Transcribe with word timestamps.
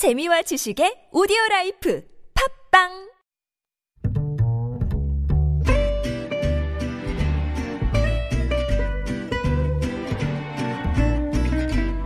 재미와 0.00 0.40
지식의 0.40 1.12
오디오 1.12 1.36
라이프 1.50 2.02
팟빵 2.32 2.88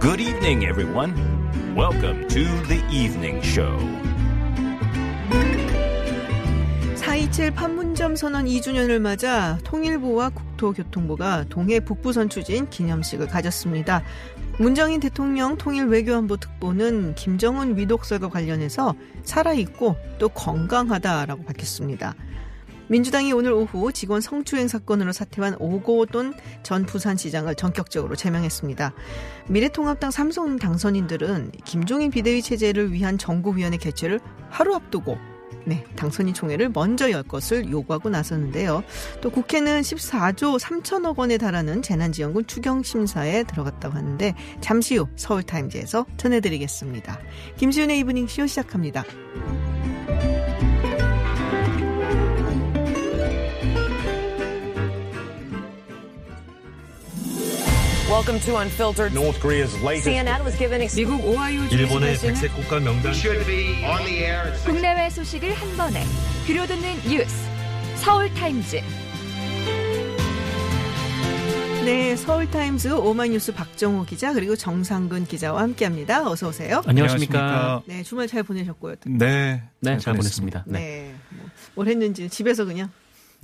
Good 0.00 0.20
evening, 0.20 0.66
everyone. 0.66 1.14
Welcome 1.76 2.26
to 2.30 2.42
the 2.66 2.82
evening 2.90 3.40
show. 3.44 3.79
4.27 6.96 7.54
판문점 7.54 8.16
선언 8.16 8.46
2주년을 8.46 8.98
맞아 8.98 9.56
통일부와 9.62 10.30
국토교통부가 10.30 11.45
동해 11.48 11.79
북부선 11.79 12.29
추진 12.29 12.68
기념식을 12.68 13.29
가졌습니다. 13.29 14.02
문정인 14.57 15.00
대통령 15.00 15.57
통일 15.57 15.87
외교안보 15.87 16.37
특보는 16.37 17.16
김정은 17.16 17.77
위독설과 17.77 18.29
관련해서 18.29 18.95
살아있고 19.25 19.97
또 20.19 20.28
건강하다라고 20.28 21.45
밝혔습니다. 21.45 22.15
민주당이 22.87 23.33
오늘 23.33 23.52
오후 23.52 23.92
직원 23.92 24.20
성추행 24.20 24.69
사건으로 24.69 25.11
사퇴한 25.11 25.56
오고돈 25.59 26.34
전 26.62 26.87
부산시장을 26.87 27.56
전격적으로 27.56 28.14
제명했습니다. 28.14 28.92
미래통합당 29.48 30.12
삼성 30.12 30.56
당선인들은 30.56 31.52
김종인 31.64 32.12
비대위 32.12 32.42
체제를 32.42 32.92
위한 32.92 33.19
정구위원회 33.19 33.78
개최를 33.78 34.20
하루 34.50 34.75
앞두고 34.75 35.19
네, 35.66 35.84
당선인 35.97 36.34
총회를 36.34 36.71
먼저 36.71 37.11
열 37.11 37.23
것을 37.23 37.71
요구하고 37.71 38.11
나섰는데요. 38.11 38.84
또 39.21 39.30
국회는 39.30 39.80
14조 39.80 40.59
3천억 40.59 41.17
원에 41.19 41.39
달하는 41.39 41.80
재난지원금 41.80 42.45
추경 42.45 42.83
심사에 42.83 43.45
들어갔다고 43.45 43.95
하는데 43.95 44.34
잠시 44.61 44.97
후 44.97 45.07
서울타임즈에서 45.17 46.07
전해드리겠습니다. 46.17 47.19
김시윤의 47.57 47.98
이브닝 48.01 48.27
쇼 48.27 48.47
시작합니다. 48.47 49.05
Welcome 58.10 58.38
to 58.41 58.56
Unfiltered. 58.58 59.14
North 59.14 59.41
Korea's 59.41 59.72
latest 59.83 60.06
CNN 60.08 60.44
was 60.44 60.56
given 60.58 60.83
ex- 60.83 60.94
미국 60.94 61.24
오하이오 61.24 61.64
일본의 61.70 62.19
백색 62.19 62.52
국가 62.55 62.78
명단 62.78 63.12
should 63.14 63.44
be 63.46 63.83
on 63.84 64.05
the 64.05 64.19
air 64.24 64.46
at 64.52 64.62
국내외 64.64 65.08
소식을 65.11 65.55
한 65.55 65.77
번에 65.77 66.05
들려듣는 66.46 67.08
뉴스 67.08 67.34
서울 67.96 68.33
타임즈 68.34 68.80
네, 71.84 72.16
서울타임즈 72.16 72.88
오마이뉴스 72.94 73.52
박정호 73.52 74.06
기자 74.06 74.33
그리고 74.33 74.56
정상근 74.56 75.27
기자와 75.27 75.61
함께합니다. 75.61 76.27
어서 76.30 76.48
오세요. 76.48 76.80
안녕하십니까. 76.86 77.83
네, 77.84 78.02
주말 78.02 78.27
잘 78.27 78.42
보내셨고요. 78.42 78.94
네. 79.05 79.62
네, 79.80 79.98
잘 79.98 80.14
보냈습니다. 80.14 80.64
네, 80.66 80.78
네. 80.78 81.14
뭐, 81.28 81.46
뭘 81.74 81.89
했는지 81.89 82.30
집에서 82.30 82.64
그냥 82.64 82.91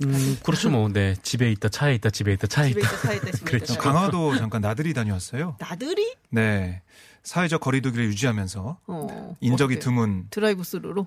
음, 0.03 0.37
그렇죠, 0.43 0.69
뭐. 0.69 0.87
네. 0.89 1.15
집에 1.23 1.51
있다, 1.51 1.69
차에 1.69 1.95
있다, 1.95 2.09
집에 2.09 2.33
있다, 2.33 2.47
차에 2.47 2.69
집에 2.69 2.81
있다. 2.81 2.89
있다 2.89 3.01
차에 3.01 3.15
있다 3.17 3.31
집에 3.31 3.45
그렇죠. 3.51 3.73
있다. 3.73 3.81
강화도 3.83 4.37
잠깐 4.37 4.61
나들이 4.61 4.93
다녀왔어요. 4.93 5.57
나들이? 5.59 6.15
네. 6.29 6.81
사회적 7.23 7.61
거리두기를 7.61 8.05
유지하면서 8.07 8.79
어, 8.87 9.35
인적이 9.41 9.75
어때요? 9.75 9.83
드문 9.83 10.25
드라이브 10.31 10.63
스루로 10.63 11.05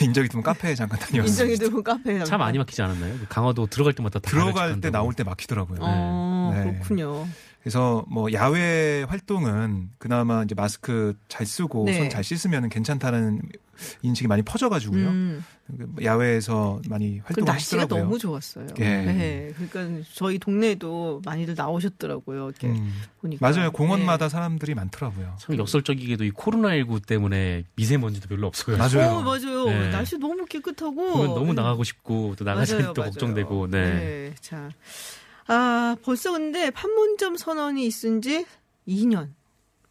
인적이 0.00 0.28
드문 0.28 0.42
카페에 0.42 0.74
잠깐 0.74 0.98
다녀왔어요. 1.00 1.46
인적이 1.50 1.56
드문 1.58 1.82
카페에 1.84 2.24
차 2.24 2.38
많이 2.38 2.56
막히지 2.58 2.80
않았나요? 2.80 3.18
그 3.18 3.26
강화도 3.28 3.66
들어갈 3.66 3.92
때마다 3.92 4.20
다 4.20 4.30
들어갈 4.30 4.80
때. 4.80 4.90
나올 4.90 5.12
때 5.12 5.22
막히더라고요. 5.24 5.78
어, 5.82 6.52
네. 6.54 6.62
그렇군요. 6.72 7.26
그래서 7.64 8.04
뭐 8.10 8.30
야외 8.34 9.06
활동은 9.08 9.88
그나마 9.96 10.42
이제 10.42 10.54
마스크 10.54 11.16
잘 11.28 11.46
쓰고 11.46 11.86
네. 11.86 11.94
손잘 11.94 12.22
씻으면 12.22 12.68
괜찮다는 12.68 13.40
인식이 14.02 14.28
많이 14.28 14.42
퍼져가지고요. 14.42 15.08
음, 15.08 15.42
야외에서 16.02 16.82
많이 16.90 17.20
그 17.20 17.24
활동을 17.24 17.52
날씨가 17.52 17.78
하시더라고요. 17.78 18.04
너무 18.04 18.18
좋았어요. 18.18 18.66
예. 18.80 18.84
네, 18.84 19.52
그러니까 19.56 20.04
저희 20.12 20.38
동네에도 20.38 21.22
많이들 21.24 21.54
나오셨더라고요. 21.54 22.50
이렇게 22.50 22.66
음, 22.68 23.00
보니까 23.22 23.48
맞아요. 23.50 23.72
공원마다 23.72 24.26
네. 24.26 24.28
사람들이 24.28 24.74
많더라고요. 24.74 25.38
참 25.40 25.56
역설적이게도 25.56 26.24
이 26.24 26.32
코로나19 26.32 27.06
때문에 27.06 27.64
미세먼지도 27.76 28.28
별로 28.28 28.46
없어요. 28.46 28.76
맞아요. 28.76 29.10
어, 29.10 29.22
맞아요. 29.22 29.64
네. 29.64 29.88
날씨 29.88 30.18
너무 30.18 30.44
깨끗하고 30.44 30.94
보면 30.94 31.34
너무 31.34 31.54
나가고 31.54 31.82
싶고 31.82 32.34
또 32.36 32.44
나가자니 32.44 32.92
또 32.94 33.00
맞아요. 33.00 33.10
걱정되고, 33.10 33.68
네. 33.70 34.34
자, 34.42 34.68
아 35.46 35.96
벌써 36.02 36.32
근데 36.32 36.70
판문점 36.70 37.36
선언이 37.36 37.86
있은 37.86 38.22
지 38.22 38.46
2년. 38.88 39.30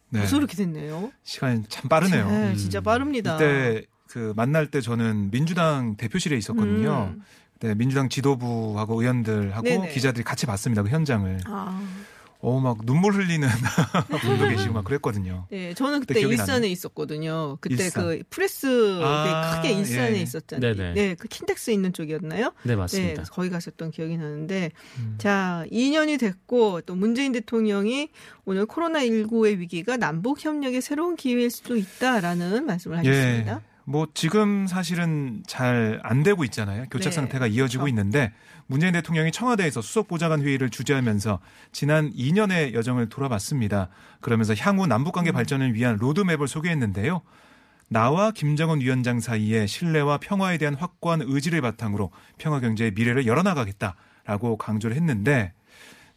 네. 0.10 0.20
벌써 0.20 0.38
그렇게 0.38 0.56
됐네요. 0.56 1.12
시간이 1.24 1.64
참 1.70 1.90
빠르네요. 1.90 2.30
네, 2.30 2.52
음. 2.52 2.56
진짜 2.56 2.82
빠릅니다. 2.82 3.36
이때 3.36 3.86
그 4.08 4.34
만날 4.36 4.70
때 4.70 4.80
저는 4.80 5.32
민주당 5.32 5.96
대표실에 5.98 6.38
있었거든요. 6.38 7.14
음. 7.16 7.24
네, 7.60 7.74
민주당 7.76 8.10
지도부하고 8.10 9.02
의원들하고 9.02 9.64
네네. 9.64 9.94
기자들이 9.94 10.24
같이 10.24 10.46
봤습니다. 10.46 10.84
그 10.84 10.90
현장을. 10.90 11.40
아, 11.46 11.82
어, 12.44 12.60
막 12.60 12.86
눈물 12.86 13.14
흘리는 13.14 13.48
분도 14.20 14.50
계시고 14.50 14.74
막 14.74 14.84
그랬거든요. 14.84 15.48
네, 15.50 15.74
저는 15.74 16.02
그때 16.02 16.16
그때 16.16 16.28
일산에 16.28 16.52
나네요. 16.52 16.72
있었거든요. 16.72 17.58
그때 17.62 17.86
일산. 17.86 18.04
그 18.04 18.24
프레스 18.30 19.00
아, 19.02 19.56
크게 19.56 19.72
일산에 19.74 20.18
예. 20.18 20.22
있었잖아요. 20.22 20.76
네네. 20.76 20.94
네, 20.94 21.16
그 21.16 21.30
킨텍스 21.30 21.72
있는 21.72 21.94
쪽이었나요? 21.94 22.52
네, 22.64 22.74
네, 22.74 22.76
맞습니다. 22.76 23.14
그래서 23.14 23.32
거기 23.32 23.50
가셨던 23.50 23.92
기억이 23.92 24.18
나는데, 24.18 24.72
음. 25.00 25.16
자, 25.20 25.64
2년이 25.72 26.20
됐고, 26.20 26.82
또 26.82 26.96
문재인 26.96 27.32
대통령이 27.32 28.10
오늘 28.44 28.66
코로나19의 28.66 29.60
위기가 29.60 29.96
남북 29.96 30.44
협력의 30.44 30.82
새로운 30.82 31.16
기회일 31.16 31.50
수도 31.50 31.78
있다라는 31.78 32.66
말씀을 32.66 32.98
하셨습니다. 32.98 33.62
뭐 33.86 34.08
지금 34.14 34.68
사실은 34.68 35.44
잘 35.48 36.00
안 36.04 36.24
되고 36.24 36.44
있잖아요. 36.46 36.86
교착 36.92 37.12
네, 37.12 37.16
상태가 37.16 37.48
이어지고 37.48 37.84
그렇죠. 37.84 37.90
있는데 37.90 38.34
문재인 38.68 38.94
대통령이 38.94 39.32
청와대에서 39.32 39.82
수석 39.82 40.08
보좌관 40.08 40.42
회의를 40.42 40.70
주재하면서 40.70 41.40
지난 41.72 42.12
2년의 42.14 42.74
여정을 42.74 43.10
돌아봤습니다. 43.10 43.90
그러면서 44.22 44.54
향후 44.56 44.88
남북 44.88 45.14
관계 45.14 45.32
음. 45.32 45.34
발전을 45.34 45.74
위한 45.74 45.98
로드맵을 45.98 46.48
소개했는데요. 46.48 47.22
나와 47.90 48.32
김정은 48.32 48.82
위원장 48.82 49.20
사이의 49.20 49.68
신뢰와 49.68 50.18
평화에 50.18 50.58
대한 50.58 50.76
확고한 50.76 51.22
의지를 51.24 51.62
바탕으로 51.62 52.12
평화 52.38 52.60
경제의 52.60 52.92
미래를 52.92 53.28
열어나가겠다라고 53.28 54.58
강조를 54.58 54.96
했는데 54.96 55.54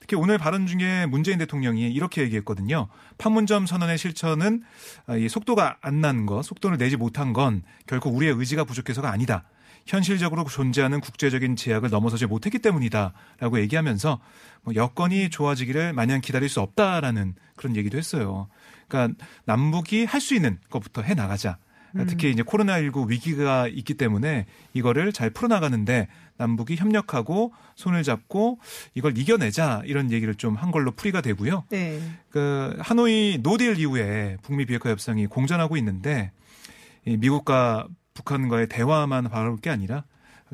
특히 0.06 0.16
오늘 0.16 0.38
발언 0.38 0.68
중에 0.68 1.06
문재인 1.06 1.38
대통령이 1.38 1.90
이렇게 1.90 2.22
얘기했거든요. 2.22 2.86
판문점 3.18 3.66
선언의 3.66 3.98
실천은 3.98 4.62
아, 5.08 5.16
이 5.16 5.28
속도가 5.28 5.78
안 5.80 6.00
난 6.00 6.26
것, 6.26 6.44
속도를 6.44 6.78
내지 6.78 6.96
못한 6.96 7.32
건 7.32 7.62
결코 7.88 8.10
우리의 8.10 8.34
의지가 8.34 8.62
부족해서가 8.64 9.10
아니다. 9.10 9.42
현실적으로 9.86 10.44
존재하는 10.44 11.00
국제적인 11.00 11.56
제약을 11.56 11.90
넘어서지 11.90 12.26
못했기 12.26 12.60
때문이다라고 12.60 13.58
얘기하면서 13.60 14.20
뭐 14.62 14.74
여건이 14.76 15.30
좋아지기를 15.30 15.92
마냥 15.92 16.20
기다릴 16.20 16.48
수 16.48 16.60
없다라는 16.60 17.34
그런 17.56 17.74
얘기도 17.74 17.98
했어요. 17.98 18.48
그러니까 18.86 19.24
남북이 19.46 20.04
할 20.04 20.20
수 20.20 20.34
있는 20.36 20.58
것부터 20.70 21.02
해 21.02 21.14
나가자. 21.14 21.58
그러니까 21.96 22.10
특히 22.10 22.30
이제 22.30 22.42
코로나19 22.42 23.08
위기가 23.08 23.68
있기 23.68 23.94
때문에 23.94 24.46
이거를 24.74 25.12
잘 25.12 25.30
풀어나가는데 25.30 26.08
남북이 26.38 26.76
협력하고 26.76 27.52
손을 27.76 28.02
잡고 28.02 28.58
이걸 28.94 29.16
이겨내자 29.16 29.82
이런 29.86 30.10
얘기를 30.10 30.34
좀 30.34 30.56
한 30.56 30.70
걸로 30.70 30.90
풀이가 30.90 31.20
되고요. 31.20 31.64
네. 31.70 32.00
그 32.30 32.76
하노이 32.80 33.38
노딜 33.42 33.78
이후에 33.78 34.36
북미 34.42 34.64
비핵화 34.66 34.90
협상이 34.90 35.26
공전하고 35.26 35.76
있는데 35.76 36.32
이 37.04 37.16
미국과 37.16 37.86
북한과의 38.14 38.68
대화만 38.68 39.24
바라볼 39.28 39.58
게 39.58 39.70
아니라 39.70 40.04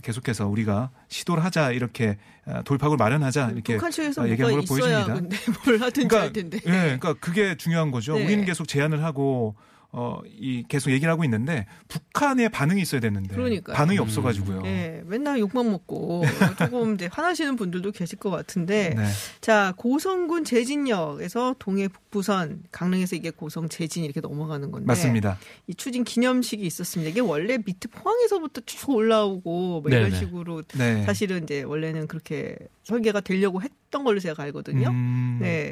계속해서 0.02 0.48
우리가 0.48 0.90
시도를 1.08 1.44
하자 1.44 1.72
이렇게 1.72 2.18
아, 2.46 2.62
돌파구를 2.62 2.98
마련하자 2.98 3.50
이렇게 3.50 3.74
북한 3.74 3.90
측에서 3.90 4.22
아, 4.22 4.36
걸로 4.36 4.60
있어야 4.60 5.04
보여집니다. 5.04 5.14
근데 5.14 5.36
뭘 5.64 5.80
하든지 5.80 6.16
할 6.16 6.32
텐데. 6.32 6.58
예, 6.66 6.70
그러니까 6.70 7.14
그게 7.14 7.56
중요한 7.56 7.90
거죠. 7.90 8.16
네. 8.16 8.24
우리는 8.24 8.44
계속 8.44 8.66
제안을 8.66 9.04
하고 9.04 9.54
어, 9.94 10.20
이 10.26 10.64
계속 10.68 10.90
얘기를 10.90 11.12
하고 11.12 11.22
있는데 11.24 11.66
북한의 11.88 12.48
반응이 12.48 12.80
있어야 12.80 12.98
되는데 13.02 13.34
그러니까요. 13.34 13.76
반응이 13.76 13.98
없어가지고요. 13.98 14.62
네, 14.62 15.02
맨날 15.04 15.38
욕만 15.38 15.70
먹고 15.70 16.24
조금 16.58 16.94
이제 16.94 17.10
화나시는 17.12 17.56
분들도 17.56 17.92
계실 17.92 18.18
것 18.18 18.30
같은데 18.30 18.94
네. 18.96 19.04
자 19.42 19.74
고성군 19.76 20.44
제진역에서 20.44 21.56
동해 21.58 21.88
북부선 21.88 22.62
강릉에서 22.72 23.16
이게 23.16 23.28
고성 23.30 23.68
제진 23.68 24.04
이렇게 24.04 24.20
넘어가는 24.22 24.70
건데 24.70 24.86
맞습니다. 24.86 25.38
이 25.66 25.74
추진 25.74 26.04
기념식이 26.04 26.64
있었습니다. 26.64 27.10
이게 27.10 27.20
원래 27.20 27.58
밑에 27.58 27.88
포항에서부터 27.88 28.62
쭉 28.64 28.88
올라오고 28.90 29.82
뭐 29.82 29.90
이런 29.90 30.04
네네. 30.04 30.16
식으로 30.16 30.62
네. 30.78 31.02
사실은 31.04 31.42
이제 31.42 31.62
원래는 31.62 32.06
그렇게 32.06 32.56
설계가 32.84 33.20
되려고 33.20 33.60
했 33.60 33.70
던 33.92 34.02
걸로 34.02 34.18
제가 34.18 34.42
알거든요. 34.42 34.88
음, 34.88 35.38
네. 35.40 35.70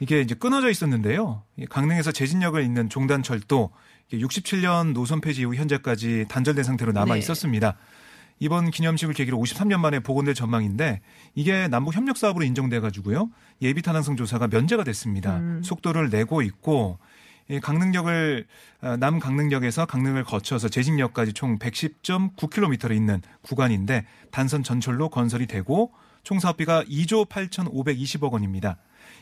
이게 0.00 0.20
이제 0.20 0.34
끊어져 0.34 0.68
있었는데요. 0.70 1.44
이 1.56 1.66
강릉에서 1.66 2.10
제진역을 2.10 2.64
잇는 2.64 2.88
종단철도 2.88 3.70
67년 4.12 4.92
노선 4.94 5.20
폐지 5.20 5.42
이후 5.42 5.54
현재까지 5.54 6.26
단절된 6.28 6.64
상태로 6.64 6.92
남아 6.92 7.14
네. 7.14 7.20
있었습니다. 7.20 7.76
이번 8.40 8.70
기념식을 8.70 9.14
계기로 9.14 9.36
53년 9.38 9.78
만에 9.80 10.00
복원될 10.00 10.34
전망인데 10.34 11.00
이게 11.34 11.68
남북 11.68 11.94
협력 11.94 12.16
사업으로 12.16 12.44
인정돼 12.44 12.80
가지고요. 12.80 13.30
예비 13.62 13.82
탄항성 13.82 14.16
조사가 14.16 14.48
면제가 14.48 14.84
됐습니다. 14.84 15.36
음. 15.38 15.62
속도를 15.64 16.10
내고 16.10 16.42
있고 16.42 16.98
이 17.50 17.58
강릉역을 17.60 18.46
어, 18.82 18.96
남 18.98 19.18
강릉역에서 19.18 19.86
강릉을 19.86 20.24
거쳐서 20.24 20.68
제식역까지 20.68 21.32
총 21.32 21.58
110.9km를 21.58 22.94
있는 22.94 23.22
구간인데 23.42 24.06
단선 24.30 24.62
전철로 24.62 25.08
건설이 25.08 25.46
되고 25.46 25.92
총 26.28 26.40
사업비가 26.40 26.84
2조 26.84 27.26
8,520억 27.26 28.30
원입니다. 28.32 28.76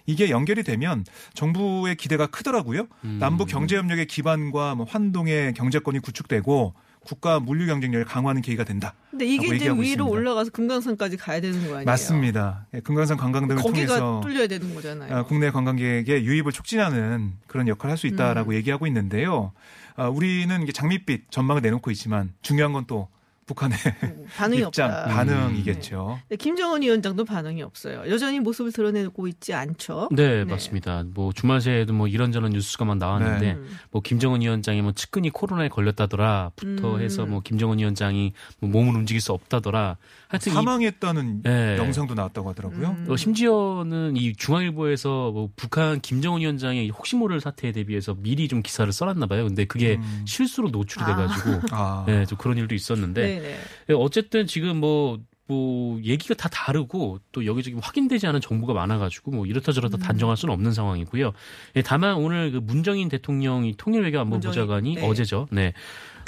이게 0.07 0.29
연결이 0.29 0.65
되면 0.65 1.05
정부의 1.35 1.95
기대가 1.95 2.27
크더라고요. 2.27 2.89
음. 3.05 3.19
남북 3.21 3.47
경제 3.47 3.77
협력의 3.77 4.07
기반과 4.07 4.75
뭐 4.75 4.87
환동의 4.91 5.55
경제권이 5.55 6.01
구축되고 6.01 6.75
국가 7.05 7.39
물류 7.39 7.67
경쟁력을 7.67 8.05
강화하는 8.07 8.43
계기가 8.43 8.65
된다. 8.65 8.95
근데 9.13 9.25
이게 9.25 9.55
이제 9.55 9.67
위로 9.67 9.83
있습니다. 9.83 10.05
올라가서 10.05 10.51
금강산까지 10.51 11.17
가야 11.17 11.41
되는 11.41 11.61
거 11.61 11.75
아니에요? 11.75 11.85
맞습니다. 11.85 12.67
예, 12.75 12.81
금강산 12.81 13.17
관광 13.19 13.47
등을 13.47 13.63
거기가 13.63 13.99
통해서 13.99 14.21
뚫려야 14.25 14.49
되는 14.49 14.75
거잖아요. 14.75 15.15
아, 15.15 15.23
국내 15.23 15.53
관광객의 15.53 16.25
유입을 16.25 16.51
촉진하는 16.51 17.35
그런 17.47 17.69
역할을 17.69 17.93
할 17.93 17.99
수 17.99 18.09
있다라고 18.09 18.51
음. 18.51 18.55
얘기하고 18.57 18.89
있는데요. 18.89 19.53
아, 19.95 20.09
우리는 20.09 20.67
장밋빛 20.75 21.31
전망을 21.31 21.63
내놓고 21.63 21.93
있지만 21.93 22.33
중요한 22.43 22.73
건 22.73 22.85
또 22.89 23.07
북한의 23.47 23.79
반응이 24.37 24.63
입장, 24.63 24.91
없다. 24.91 25.05
반응이겠죠. 25.07 26.21
네, 26.29 26.37
김정은 26.37 26.83
위원장도 26.83 27.25
반응이 27.25 27.63
없어요. 27.63 28.03
여전히 28.09 28.41
모습을 28.41 28.73
드러내고 28.73 29.29
있지 29.29 29.55
않죠. 29.55 30.09
네, 30.11 30.45
맞습니다. 30.45 31.05
뭐 31.15 31.33
주말 31.33 31.61
새에도 31.61 31.93
뭐 31.93 32.09
이런저런 32.09 32.51
뉴스가 32.51 32.85
막 32.85 32.99
나왔는데 32.99 33.53
음. 33.53 33.79
뭐 33.93 34.03
김정은 34.03 34.41
위원장이 34.41 34.83
뭐 34.83 34.93
측근이 34.93 35.31
코로나에 35.31 35.69
걸렸다더라부터 35.69 36.97
음. 36.97 37.01
해서 37.01 37.25
뭐 37.25 37.41
김정은 37.41 37.79
위원장이 37.79 38.33
뭐 38.59 38.69
몸을 38.71 38.97
움직일 38.97 39.21
수 39.21 39.33
없다더라. 39.33 39.97
하여튼 40.29 40.53
이 40.53 40.55
사망했다는 40.55 41.43
네. 41.43 41.77
영상도 41.77 42.15
나왔다고 42.15 42.51
하더라고요. 42.51 42.97
음. 42.99 43.07
어, 43.09 43.17
심지어는 43.17 44.17
이 44.17 44.35
중앙일보에서 44.35 45.31
뭐 45.31 45.51
북한 45.55 46.01
김정은 46.01 46.41
위원장의 46.41 46.89
혹시 46.89 47.15
모를 47.15 47.41
사태에 47.41 47.71
대비해서 47.71 48.17
미리 48.19 48.49
좀 48.49 48.61
기사를 48.63 48.93
써놨나 48.93 49.27
봐요. 49.27 49.47
근데 49.47 49.67
그게 49.67 49.99
음. 50.01 50.25
실수로 50.27 50.71
노출이 50.71 51.05
아. 51.05 51.07
돼가지고 51.07 51.61
아, 51.71 52.05
네, 52.09 52.27
좀 52.27 52.37
그런 52.39 52.59
일도 52.59 52.75
있었는데 52.75 53.36
네네. 53.41 53.59
예, 53.91 53.95
어쨌든 53.95 54.47
지금 54.47 54.79
뭐, 54.79 55.19
뭐, 55.47 56.01
얘기가 56.03 56.35
다 56.35 56.49
다르고 56.49 57.21
또 57.33 57.47
여기저기 57.47 57.77
확인되지 57.81 58.27
않은 58.27 58.41
정보가 58.41 58.75
많아가지고 58.75 59.31
뭐 59.31 59.47
이렇다 59.47 59.73
저렇다 59.73 59.99
음. 59.99 60.01
단정할 60.01 60.37
수는 60.37 60.53
없는 60.55 60.73
상황이고요. 60.73 61.33
예, 61.77 61.83
다만 61.83 62.17
오늘 62.17 62.51
그 62.53 62.59
문정인 62.59 63.09
대통령이 63.09 63.75
통일외교안보 63.77 64.41
보좌관이 64.41 64.91
문정인, 64.95 65.01
네. 65.07 65.07
어제죠. 65.09 65.49
네. 65.53 65.73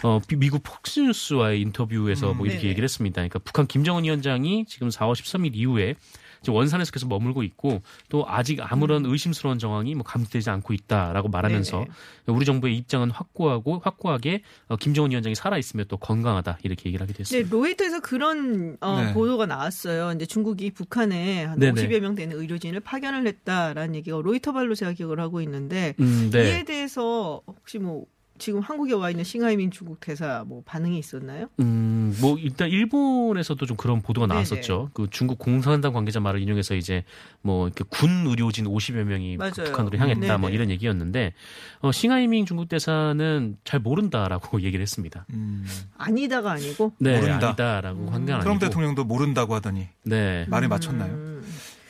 어, 0.04 0.20
미- 0.28 0.36
미국 0.36 0.62
폭스뉴스와의 0.62 1.60
인터뷰에서 1.60 2.26
뭐 2.34 2.44
음. 2.44 2.46
이렇게 2.46 2.58
네네. 2.60 2.70
얘기를 2.70 2.84
했습니다. 2.84 3.14
그러니까 3.16 3.40
북한 3.40 3.66
김정은 3.66 4.04
위원장이 4.04 4.66
지금 4.66 4.88
4월 4.90 5.14
13일 5.14 5.56
이후에 5.56 5.96
지금 6.42 6.54
원산에서 6.54 6.90
계속 6.92 7.08
머물고 7.08 7.42
있고 7.42 7.82
또 8.08 8.24
아직 8.26 8.60
아무런 8.60 9.04
의심스러운 9.06 9.58
정황이 9.58 9.94
뭐 9.94 10.04
감지되지 10.04 10.50
않고 10.50 10.72
있다라고 10.74 11.28
말하면서 11.28 11.78
음. 11.80 11.84
네네. 12.26 12.36
우리 12.38 12.44
정부의 12.44 12.76
입장은 12.76 13.10
확고하고 13.10 13.80
확고하게 13.82 14.42
어, 14.68 14.76
김정은 14.76 15.10
위원장이 15.10 15.34
살아 15.34 15.58
있으며 15.58 15.84
또 15.84 15.96
건강하다 15.96 16.58
이렇게 16.62 16.88
얘기를 16.88 17.02
하게 17.02 17.12
네, 17.12 17.18
됐습니다. 17.18 17.50
로이터에서 17.50 18.00
그런 18.00 18.76
어, 18.80 19.02
네. 19.02 19.12
보도가 19.14 19.46
나왔어요. 19.46 20.12
이제 20.12 20.26
중국이 20.26 20.70
북한에 20.70 21.44
한 21.44 21.58
네네. 21.58 21.80
50여 21.88 22.00
명 22.00 22.14
되는 22.14 22.36
의료진을 22.36 22.80
파견을 22.80 23.26
했다라는 23.26 23.94
얘기가 23.96 24.20
로이터 24.22 24.52
발로 24.52 24.74
제가 24.74 24.92
기억을 24.92 25.20
하고 25.20 25.40
있는데 25.40 25.94
음, 26.00 26.30
네. 26.32 26.44
이에 26.44 26.64
대해서 26.64 27.42
혹시 27.46 27.78
뭐 27.78 28.06
지금 28.38 28.60
한국에 28.60 28.92
와 28.94 29.10
있는 29.10 29.24
싱하이 29.24 29.56
민 29.56 29.70
중국 29.70 30.00
대사 30.00 30.44
뭐 30.46 30.62
반응이 30.64 30.98
있었나요? 30.98 31.48
음, 31.60 32.16
뭐 32.20 32.38
일단 32.38 32.68
일본에서도 32.68 33.64
좀 33.66 33.76
그런 33.76 34.00
보도가 34.00 34.26
네네. 34.26 34.34
나왔었죠. 34.34 34.90
그 34.94 35.08
중국 35.10 35.38
공산당 35.38 35.92
관계자 35.92 36.20
말을 36.20 36.40
인용해서 36.40 36.74
이제 36.74 37.04
뭐 37.42 37.66
이렇게 37.66 37.84
군 37.88 38.26
의료진 38.26 38.66
50여 38.66 39.02
명이 39.04 39.36
맞아요. 39.36 39.52
북한으로 39.66 39.98
향했다 39.98 40.36
음, 40.36 40.40
뭐 40.40 40.48
네네. 40.50 40.54
이런 40.54 40.70
얘기였는데 40.70 41.34
어, 41.80 41.92
싱하이밍 41.92 42.46
중국 42.46 42.68
대사는 42.68 43.56
잘 43.64 43.80
모른다라고 43.80 44.60
얘기를 44.62 44.82
했습니다. 44.82 45.26
음. 45.32 45.66
아니다가 45.96 46.52
아니고 46.52 46.92
네, 46.98 47.20
모른다. 47.20 47.48
아니다라고 47.48 48.00
음. 48.00 48.12
한게 48.12 48.32
아니고. 48.32 48.44
트럼프 48.44 48.66
대통령도 48.66 49.04
모른다고 49.04 49.54
하더니 49.54 49.88
네. 50.04 50.46
말에 50.48 50.68
맞췄나요? 50.68 51.12
음. 51.12 51.37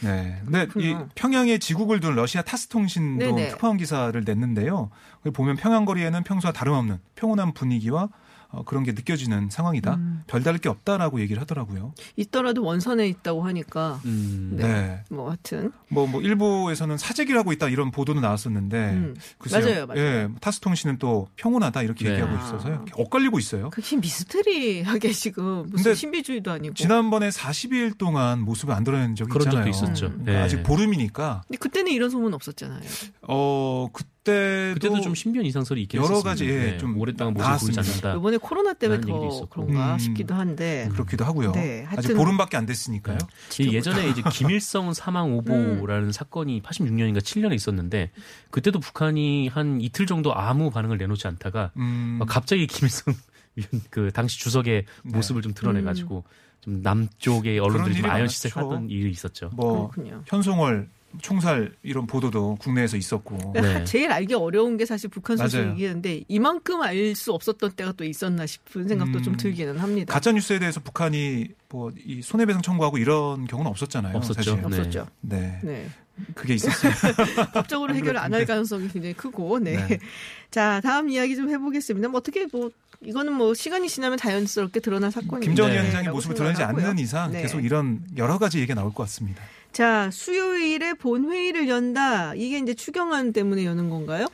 네. 0.00 0.40
근데 0.44 0.62
이 0.62 0.66
그렇구나. 0.68 1.08
평양에 1.14 1.58
지국을 1.58 2.00
둔 2.00 2.14
러시아 2.14 2.42
타스 2.42 2.68
통신도. 2.68 3.24
특파원 3.50 3.76
기사를 3.76 4.20
냈는데요. 4.24 4.90
보면 5.32 5.56
평양 5.56 5.84
거리에는 5.84 6.22
평소와 6.24 6.52
다름없는 6.52 6.98
평온한 7.16 7.52
분위기와 7.52 8.08
어, 8.50 8.62
그런 8.64 8.82
게 8.82 8.92
느껴지는 8.92 9.50
상황이다. 9.50 9.94
음. 9.96 10.22
별다를 10.26 10.58
게 10.58 10.70
없다라고 10.70 11.20
얘기를 11.20 11.40
하더라고요. 11.42 11.92
있더라도 12.16 12.62
원선에 12.64 13.06
있다고 13.08 13.42
하니까 13.42 14.00
음, 14.06 14.54
네. 14.56 14.66
네. 14.66 15.04
뭐 15.10 15.28
하여튼 15.28 15.70
뭐, 15.88 16.06
뭐, 16.06 16.22
일부에서는 16.22 16.96
사재기를 16.96 17.38
하고 17.38 17.52
있다 17.52 17.68
이런 17.68 17.90
보도도 17.90 18.20
나왔었는데. 18.20 18.90
음. 18.92 19.16
글쎄요. 19.38 19.64
맞아요, 19.64 19.86
맞아요. 19.86 20.00
예, 20.00 20.28
타스 20.40 20.60
통신은 20.60 20.98
또 20.98 21.28
평온하다 21.36 21.82
이렇게 21.82 22.06
네. 22.06 22.12
얘기하고 22.12 22.36
아. 22.36 22.44
있어서 22.46 22.68
이렇게 22.70 22.92
엇갈리고 22.96 23.38
있어요. 23.38 23.68
그게 23.70 23.96
미스테리하게 23.96 25.12
지금 25.12 25.66
무슨 25.68 25.84
근데 25.84 25.94
신비주의도 25.94 26.50
아니고 26.50 26.74
지난번에 26.74 27.28
40일 27.28 27.98
동안 27.98 28.40
모습을 28.40 28.72
안 28.74 28.82
드러낸 28.82 29.14
적이 29.14 29.30
그런 29.30 29.46
있잖아요. 29.48 29.70
적도 29.72 29.86
있었죠. 29.86 30.06
음. 30.06 30.10
그러니까 30.24 30.32
네. 30.32 30.38
아직 30.38 30.62
보름이니까 30.62 31.42
근데 31.46 31.58
그때는 31.58 31.92
이런 31.92 32.08
소문 32.08 32.32
없었잖아요. 32.32 32.80
어 33.28 33.88
그 33.92 34.04
때도, 34.32 34.74
그때도 34.74 35.00
좀 35.00 35.14
신비한 35.14 35.46
이상 35.46 35.64
설이 35.64 35.82
있긴 35.82 35.98
여러 35.98 36.08
했었습니다. 36.16 36.30
가지, 36.30 36.46
예, 36.48 36.70
네, 36.72 36.78
좀 36.78 36.96
오랫동안 36.98 37.34
모습을. 37.34 37.56
보이지 37.58 37.78
않는다. 37.80 38.14
이번에 38.16 38.36
코로나 38.36 38.72
때문에 38.74 39.00
더 39.00 39.28
있었고. 39.28 39.48
그런가 39.48 39.94
음. 39.94 39.98
싶기도 39.98 40.34
한데 40.34 40.88
그렇기도 40.92 41.24
하고요. 41.24 41.52
네, 41.52 41.84
아직 41.88 41.96
하여튼- 41.96 42.16
보름밖에 42.16 42.56
안 42.56 42.66
됐으니까요. 42.66 43.18
이 43.60 43.74
예전에 43.74 44.08
이제 44.08 44.22
김일성 44.32 44.92
사망 44.94 45.32
오보라는 45.36 46.12
사건이 46.12 46.62
86년인가 46.62 47.18
7년에 47.18 47.54
있었는데 47.54 48.10
그때도 48.50 48.80
북한이 48.80 49.48
한 49.48 49.80
이틀 49.80 50.06
정도 50.06 50.34
아무 50.34 50.70
반응을 50.70 50.98
내놓지 50.98 51.26
않다가 51.26 51.72
음, 51.76 52.18
어, 52.20 52.24
갑자기 52.24 52.66
김일성 52.66 53.14
그 53.90 54.10
당시 54.12 54.38
주석의 54.38 54.84
네. 55.04 55.16
모습을 55.16 55.42
좀 55.42 55.52
드러내가지고 55.54 56.24
좀 56.60 56.80
남쪽의 56.82 57.58
언론들이 57.58 57.96
좀 57.96 58.06
많았죠. 58.06 58.48
하던 58.52 58.90
일이 58.90 59.10
있었죠. 59.10 59.50
뭐 59.54 59.88
그렇군요. 59.90 60.22
현송월 60.26 60.88
총살 61.22 61.72
이런 61.82 62.06
보도도 62.06 62.56
국내에서 62.60 62.96
있었고. 62.96 63.52
네. 63.54 63.84
제일 63.84 64.12
알기 64.12 64.34
어려운 64.34 64.76
게 64.76 64.84
사실 64.86 65.08
북한. 65.10 65.36
소식이었는데 65.36 66.24
이만큼 66.28 66.82
알 66.82 67.14
수 67.14 67.32
없었던 67.32 67.72
때가 67.72 67.92
또 67.92 68.04
있었나 68.04 68.44
싶은 68.46 68.86
생각도 68.88 69.18
음, 69.18 69.22
좀 69.22 69.36
들기는 69.36 69.78
합니다. 69.78 70.12
가짜 70.12 70.30
뉴스에 70.32 70.58
대해서 70.58 70.80
북한이 70.80 71.48
뭐 71.70 71.90
이 72.06 72.20
손해배상 72.22 72.62
청구하고 72.62 72.98
이런 72.98 73.46
경우는 73.46 73.70
없었잖아요. 73.70 74.16
없었죠. 74.16 74.34
사실. 74.34 74.56
네. 74.56 74.62
없었죠. 74.64 75.06
네. 75.20 75.60
네. 75.62 75.88
그게 76.34 76.54
있었어요. 76.54 76.92
법적으로 77.54 77.94
해결 77.94 78.16
안 78.16 78.34
할 78.34 78.44
가능성이 78.44 78.88
굉장히 78.88 79.14
크고, 79.14 79.58
네. 79.60 79.76
네. 79.86 79.98
자, 80.50 80.80
다음 80.82 81.08
이야기 81.10 81.36
좀 81.36 81.48
해보겠습니다. 81.48 82.08
뭐 82.08 82.18
어떻게 82.18 82.46
뭐, 82.52 82.70
이거는 83.00 83.32
뭐 83.32 83.54
시간이 83.54 83.88
지나면 83.88 84.18
자연스럽게 84.18 84.80
드러날 84.80 85.12
사건이죠. 85.12 85.48
김정은 85.48 85.70
네. 85.72 85.78
위원장의 85.80 86.10
모습을 86.10 86.34
드러내지 86.34 86.62
않는 86.64 86.98
이상 86.98 87.30
네. 87.30 87.42
계속 87.42 87.60
이런 87.64 88.00
여러 88.16 88.38
가지 88.38 88.58
얘기가 88.58 88.74
나올 88.74 88.92
것 88.92 89.04
같습니다. 89.04 89.42
자, 89.72 90.10
수요일에 90.10 90.94
본회의를 90.94 91.68
연다. 91.68 92.34
이게 92.34 92.58
이제 92.58 92.74
추경안 92.74 93.32
때문에 93.32 93.64
여는 93.64 93.90
건가요? 93.90 94.26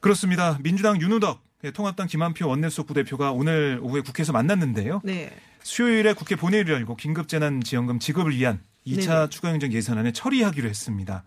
그렇습니다. 0.00 0.58
민주당 0.62 1.00
윤우덕, 1.00 1.42
예, 1.64 1.70
통합당 1.70 2.06
김한표 2.06 2.48
원내수석 2.48 2.86
부대표가 2.86 3.32
오늘 3.32 3.80
오후에 3.82 4.00
국회에서 4.00 4.32
만났는데요. 4.32 5.00
네. 5.04 5.32
수요일에 5.62 6.12
국회 6.12 6.36
본회의를 6.36 6.74
열고 6.74 6.96
긴급재난지원금 6.96 7.98
지급을 7.98 8.36
위한 8.36 8.60
2차 8.86 9.06
네네. 9.06 9.28
추가행정 9.30 9.72
예산안을 9.72 10.12
처리하기로 10.12 10.68
했습니다. 10.68 11.24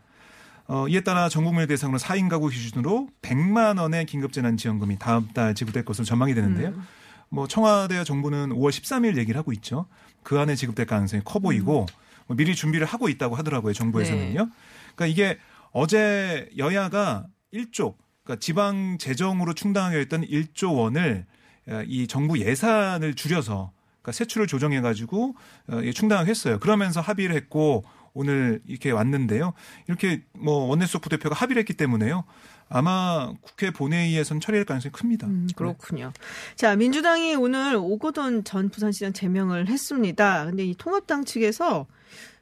어, 0.67 0.87
이에 0.87 1.01
따라 1.01 1.29
전 1.29 1.43
국민을 1.43 1.67
대상으로 1.67 1.97
4인 1.99 2.29
가구 2.29 2.47
기준으로 2.47 3.09
100만 3.21 3.79
원의 3.81 4.05
긴급재난지원금이 4.05 4.99
다음 4.99 5.27
달 5.33 5.55
지급될 5.55 5.83
것으로 5.83 6.05
전망이 6.05 6.33
되는데요. 6.35 6.69
음. 6.69 6.83
뭐 7.29 7.47
청와대와 7.47 8.03
정부는 8.03 8.49
5월 8.49 8.69
13일 8.69 9.17
얘기를 9.17 9.37
하고 9.37 9.51
있죠. 9.53 9.87
그 10.23 10.39
안에 10.39 10.55
지급될 10.55 10.85
가능성이 10.85 11.23
커 11.25 11.39
보이고 11.39 11.85
뭐 12.29 12.37
미리 12.37 12.55
준비를 12.55 12.85
하고 12.85 13.09
있다고 13.09 13.35
하더라고요. 13.35 13.73
정부에서는요. 13.73 14.45
네. 14.45 14.51
그러니까 14.95 15.07
이게 15.07 15.39
어제 15.71 16.47
여야가 16.57 17.25
1조 17.51 17.95
그러니까 18.23 18.39
지방 18.39 18.99
재정으로 18.99 19.55
충당하게 19.55 19.97
했던 19.97 20.21
1조 20.21 20.77
원을 20.77 21.25
어, 21.67 21.81
이 21.87 22.05
정부 22.07 22.39
예산을 22.39 23.15
줄여서 23.15 23.71
그러니까 24.01 24.11
세출을 24.11 24.45
조정해 24.45 24.79
가지고 24.79 25.35
어, 25.67 25.81
충당을 25.91 26.27
했어요. 26.27 26.59
그러면서 26.59 27.01
합의를 27.01 27.35
했고 27.35 27.83
오늘 28.13 28.61
이렇게 28.67 28.91
왔는데요. 28.91 29.53
이렇게 29.87 30.23
뭐 30.37 30.65
원내수석 30.65 31.01
부대표가 31.01 31.35
합의를 31.35 31.59
했기 31.61 31.73
때문에요. 31.73 32.25
아마 32.69 33.33
국회 33.41 33.71
본회의에선 33.71 34.39
처리할 34.39 34.65
가능성이 34.65 34.91
큽니다. 34.91 35.25
음, 35.25 35.47
그렇군요. 35.55 36.13
자, 36.55 36.75
민주당이 36.75 37.33
오늘 37.33 37.75
오거돈 37.75 38.43
전 38.43 38.69
부산시장 38.69 39.13
제명을 39.13 39.67
했습니다. 39.67 40.45
근데 40.45 40.63
이 40.65 40.75
통합당 40.75 41.25
측에서 41.25 41.87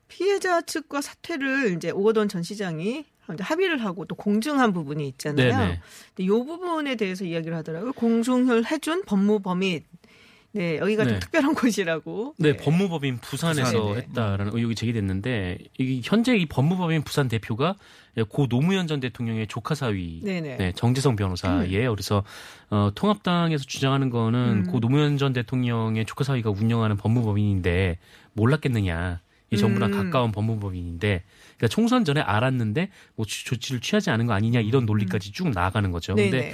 피해자 0.07 0.61
측과 0.61 1.01
사퇴를 1.01 1.75
이제 1.75 1.91
오거돈 1.91 2.29
전 2.29 2.43
시장이 2.43 3.05
합의를 3.39 3.83
하고 3.83 4.05
또 4.05 4.15
공증한 4.15 4.71
부분이 4.73 5.07
있잖아요. 5.09 5.57
네네. 5.57 5.81
근데 6.15 6.23
이 6.23 6.27
부분에 6.27 6.95
대해서 6.95 7.25
이야기를 7.25 7.57
하더라고요. 7.57 7.93
공증을 7.93 8.65
해준 8.71 9.03
법무범인 9.05 9.83
네, 10.53 10.77
여기가 10.77 11.03
좀 11.03 11.13
네. 11.13 11.19
특별한 11.19 11.53
곳이라고. 11.53 12.35
네, 12.39 12.57
법무법인 12.57 13.17
부산에서 13.17 13.71
부산이네. 13.71 14.07
했다라는 14.07 14.51
의혹이 14.55 14.75
제기됐는데 14.75 15.59
이 15.77 16.01
현재 16.03 16.35
이 16.35 16.45
법무법인 16.47 17.03
부산 17.03 17.27
대표가 17.27 17.75
고 18.29 18.47
노무현 18.47 18.87
전 18.87 18.99
대통령의 18.99 19.47
조카 19.47 19.75
사위. 19.75 20.21
네, 20.23 20.71
정재성 20.75 21.15
변호사예요. 21.15 21.91
그래서 21.91 22.23
어, 22.69 22.89
통합당에서 22.95 23.65
주장하는 23.65 24.09
거는 24.09 24.63
음. 24.65 24.71
고 24.71 24.79
노무현 24.79 25.17
전 25.17 25.33
대통령의 25.33 26.05
조카 26.05 26.23
사위가 26.23 26.49
운영하는 26.49 26.97
법무법인인데 26.97 27.99
몰랐겠느냐. 28.33 29.19
이 29.49 29.57
정부랑 29.57 29.93
음. 29.93 30.03
가까운 30.11 30.31
법무법인인데 30.33 31.23
그러니까 31.57 31.67
총선 31.69 32.03
전에 32.03 32.19
알았는데 32.21 32.89
뭐 33.15 33.25
조- 33.25 33.45
조치를 33.45 33.79
취하지 33.81 34.09
않은 34.09 34.25
거 34.27 34.33
아니냐 34.33 34.59
이런 34.59 34.85
논리까지 34.85 35.31
쭉 35.31 35.49
나아가는 35.49 35.89
거죠. 35.91 36.15
근데 36.15 36.29
네네. 36.31 36.53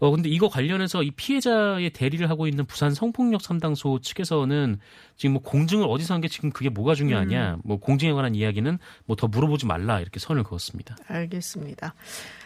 어 0.00 0.10
근데 0.10 0.28
이거 0.28 0.48
관련해서 0.48 1.02
이 1.02 1.10
피해자의 1.12 1.88
대리를 1.90 2.28
하고 2.28 2.46
있는 2.46 2.66
부산 2.66 2.92
성폭력 2.92 3.40
상담소 3.40 4.00
측에서는 4.00 4.78
지금 5.16 5.32
뭐 5.34 5.42
공증을 5.42 5.86
어디서 5.88 6.14
한 6.14 6.20
게 6.20 6.28
지금 6.28 6.50
그게 6.50 6.68
뭐가 6.68 6.92
음. 6.92 6.94
중요하냐, 6.96 7.58
뭐 7.64 7.78
공증에 7.78 8.12
관한 8.12 8.34
이야기는 8.34 8.78
뭐 9.06 9.16
더 9.16 9.26
물어보지 9.28 9.64
말라 9.66 10.00
이렇게 10.00 10.18
선을 10.20 10.42
그었습니다. 10.44 10.96
알겠습니다. 11.06 11.94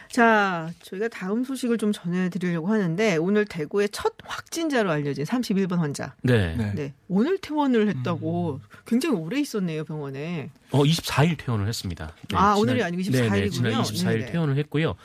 자, 0.09 0.71
저희가 0.81 1.07
다음 1.07 1.43
소식을 1.43 1.77
좀 1.77 1.91
전해드리려고 1.91 2.67
하는데 2.67 3.17
오늘 3.17 3.45
대구의 3.45 3.89
첫 3.89 4.13
확진자로 4.23 4.89
알려진 4.91 5.23
31번 5.23 5.77
환자. 5.77 6.15
네. 6.23 6.55
네. 6.55 6.71
네, 6.73 6.93
오늘 7.07 7.37
퇴원을 7.37 7.87
했다고 7.89 8.59
음. 8.61 8.77
굉장히 8.85 9.17
오래 9.17 9.39
있었네요 9.39 9.83
병원에. 9.83 10.49
어 10.71 10.83
24일 10.83 11.37
퇴원을 11.37 11.67
했습니다. 11.67 12.11
네, 12.29 12.37
아, 12.37 12.55
오늘이 12.55 12.83
아니고 12.83 13.01
24일 13.03 13.11
네, 13.11 13.29
네, 13.29 13.45
이군요. 13.45 13.83
지난 13.83 13.83
24일 13.83 14.19
네네. 14.19 14.31
퇴원을 14.31 14.57
했고요. 14.57 14.95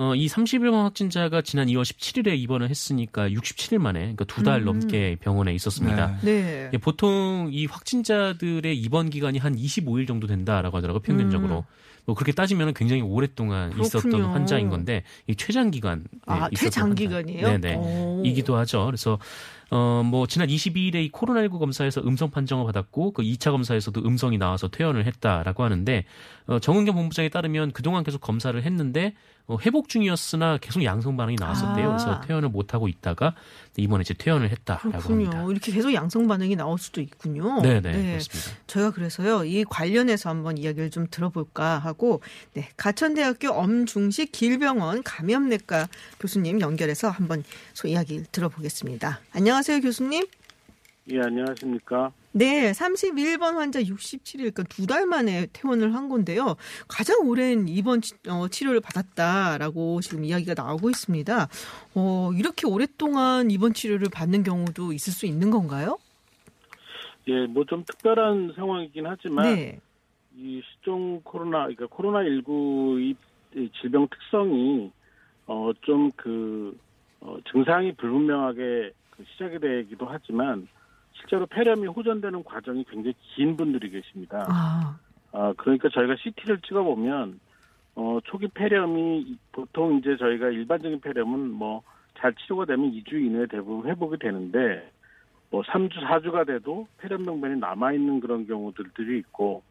어, 0.00 0.14
이 0.14 0.28
31번 0.28 0.84
확진자가 0.84 1.42
지난 1.42 1.66
2월 1.66 1.82
17일에 1.82 2.38
입원을 2.38 2.70
했으니까 2.70 3.28
67일 3.30 3.78
만에 3.78 3.98
그러니까 4.00 4.24
두달 4.26 4.60
음. 4.60 4.66
넘게 4.66 5.16
병원에 5.20 5.52
있었습니다. 5.54 6.18
네. 6.22 6.42
네. 6.42 6.70
예, 6.72 6.78
보통 6.78 7.48
이 7.52 7.66
확진자들의 7.66 8.76
입원 8.78 9.10
기간이 9.10 9.38
한 9.38 9.56
25일 9.56 10.06
정도 10.06 10.28
된다라고 10.28 10.76
하더라고요, 10.76 11.00
평균적으로. 11.00 11.64
뭐 12.08 12.14
그렇게 12.14 12.32
따지면 12.32 12.72
굉장히 12.72 13.02
오랫동안 13.02 13.70
있었던 13.78 13.98
음. 13.98 14.10
그렇군요. 14.12 14.32
환자인 14.32 14.70
건데, 14.70 15.04
이 15.26 15.36
최장 15.36 15.70
기간. 15.70 16.04
아, 16.24 16.48
퇴장 16.56 16.94
기간이에요? 16.94 17.46
네네. 17.46 17.74
오. 17.76 18.22
이기도 18.24 18.56
하죠. 18.56 18.86
그래서, 18.86 19.18
어, 19.70 20.02
뭐, 20.02 20.26
지난 20.26 20.48
22일에 20.48 21.04
이 21.04 21.12
코로나19 21.12 21.58
검사에서 21.58 22.00
음성 22.00 22.30
판정을 22.30 22.64
받았고, 22.64 23.10
그 23.10 23.22
2차 23.22 23.50
검사에서도 23.50 24.00
음성이 24.06 24.38
나와서 24.38 24.68
퇴원을 24.68 25.04
했다라고 25.04 25.62
하는데, 25.62 26.06
어, 26.46 26.58
정은경 26.58 26.94
본부장에 26.94 27.28
따르면 27.28 27.72
그동안 27.72 28.04
계속 28.04 28.22
검사를 28.22 28.58
했는데, 28.58 29.08
어, 29.08 29.37
회복 29.56 29.88
중이었으나 29.88 30.58
계속 30.58 30.84
양성 30.84 31.16
반응이 31.16 31.36
나왔었대요. 31.40 31.86
아. 31.86 31.96
그래서 31.96 32.20
퇴원을 32.20 32.50
못 32.50 32.74
하고 32.74 32.86
있다가 32.88 33.34
이번에 33.76 34.02
이제 34.02 34.12
퇴원을 34.12 34.50
했다라고 34.50 34.90
그렇군요. 34.90 35.30
합니다. 35.30 35.44
이렇게 35.50 35.72
계속 35.72 35.94
양성 35.94 36.26
반응이 36.28 36.56
나올 36.56 36.78
수도 36.78 37.00
있군요. 37.00 37.62
네네, 37.62 37.80
그렇습니다. 37.80 38.50
저희가 38.66 38.90
그래서요 38.90 39.44
이 39.44 39.64
관련해서 39.64 40.28
한번 40.28 40.58
이야기를 40.58 40.90
좀 40.90 41.06
들어볼까 41.10 41.78
하고 41.78 42.20
네 42.52 42.68
가천대학교 42.76 43.50
엄중식 43.50 44.32
길병원 44.32 45.02
감염내과 45.02 45.88
교수님 46.20 46.60
연결해서 46.60 47.08
한번 47.08 47.42
소 47.72 47.88
이야기 47.88 48.22
들어보겠습니다. 48.30 49.20
안녕하세요 49.32 49.80
교수님. 49.80 50.26
예, 51.10 51.20
안녕하십니까. 51.20 52.12
네, 52.32 52.70
31번 52.72 53.54
환자 53.54 53.80
67일, 53.80 54.36
그러니까 54.38 54.62
두 54.64 54.86
달 54.86 55.06
만에 55.06 55.46
퇴원을 55.52 55.94
한 55.94 56.08
건데요. 56.08 56.56
가장 56.86 57.26
오랜 57.26 57.66
입원 57.66 58.02
치, 58.02 58.14
어, 58.28 58.48
치료를 58.48 58.80
받았다라고 58.80 60.00
지금 60.02 60.24
이야기가 60.24 60.54
나오고 60.54 60.90
있습니다. 60.90 61.48
어, 61.94 62.30
이렇게 62.36 62.66
오랫동안 62.66 63.50
입원 63.50 63.72
치료를 63.72 64.08
받는 64.12 64.42
경우도 64.42 64.92
있을 64.92 65.12
수 65.12 65.24
있는 65.24 65.50
건가요? 65.50 65.98
예, 67.28 67.46
뭐 67.46 67.64
좀 67.64 67.84
특별한 67.84 68.52
상황이긴 68.56 69.06
하지만 69.06 69.54
네. 69.54 69.80
이 70.36 70.60
시종 70.64 71.20
코로나, 71.24 71.60
그러니까 71.62 71.86
코로나 71.86 72.22
19 72.22 72.98
이, 73.00 73.16
이 73.56 73.70
질병 73.80 74.06
특성이 74.08 74.90
어, 75.46 75.70
좀 75.80 76.10
그, 76.16 76.78
어, 77.20 77.38
증상이 77.50 77.94
불분명하게 77.94 78.92
그 79.10 79.24
시작이 79.32 79.58
되기도 79.58 80.06
하지만 80.08 80.68
실제로 81.18 81.46
폐렴이 81.46 81.86
호전되는 81.86 82.44
과정이 82.44 82.84
굉장히 82.84 83.14
긴 83.34 83.56
분들이 83.56 83.90
계십니다. 83.90 84.46
아, 84.48 84.98
아, 85.32 85.52
그러니까 85.56 85.88
저희가 85.88 86.16
CT를 86.16 86.60
찍어보면, 86.60 87.40
어, 87.96 88.18
초기 88.24 88.48
폐렴이 88.48 89.36
보통 89.52 89.98
이제 89.98 90.16
저희가 90.16 90.48
일반적인 90.48 91.00
폐렴은 91.00 91.50
뭐 91.50 91.82
잘 92.20 92.34
치료가 92.34 92.64
되면 92.64 92.90
2주 92.92 93.14
이내에 93.14 93.46
대부분 93.46 93.88
회복이 93.88 94.18
되는데, 94.18 94.90
뭐 95.50 95.62
3주, 95.62 96.00
4주가 96.04 96.46
돼도 96.46 96.86
폐렴 96.98 97.24
병변이 97.24 97.58
남아있는 97.60 98.20
그런 98.20 98.46
경우들이 98.46 99.18
있고, 99.20 99.62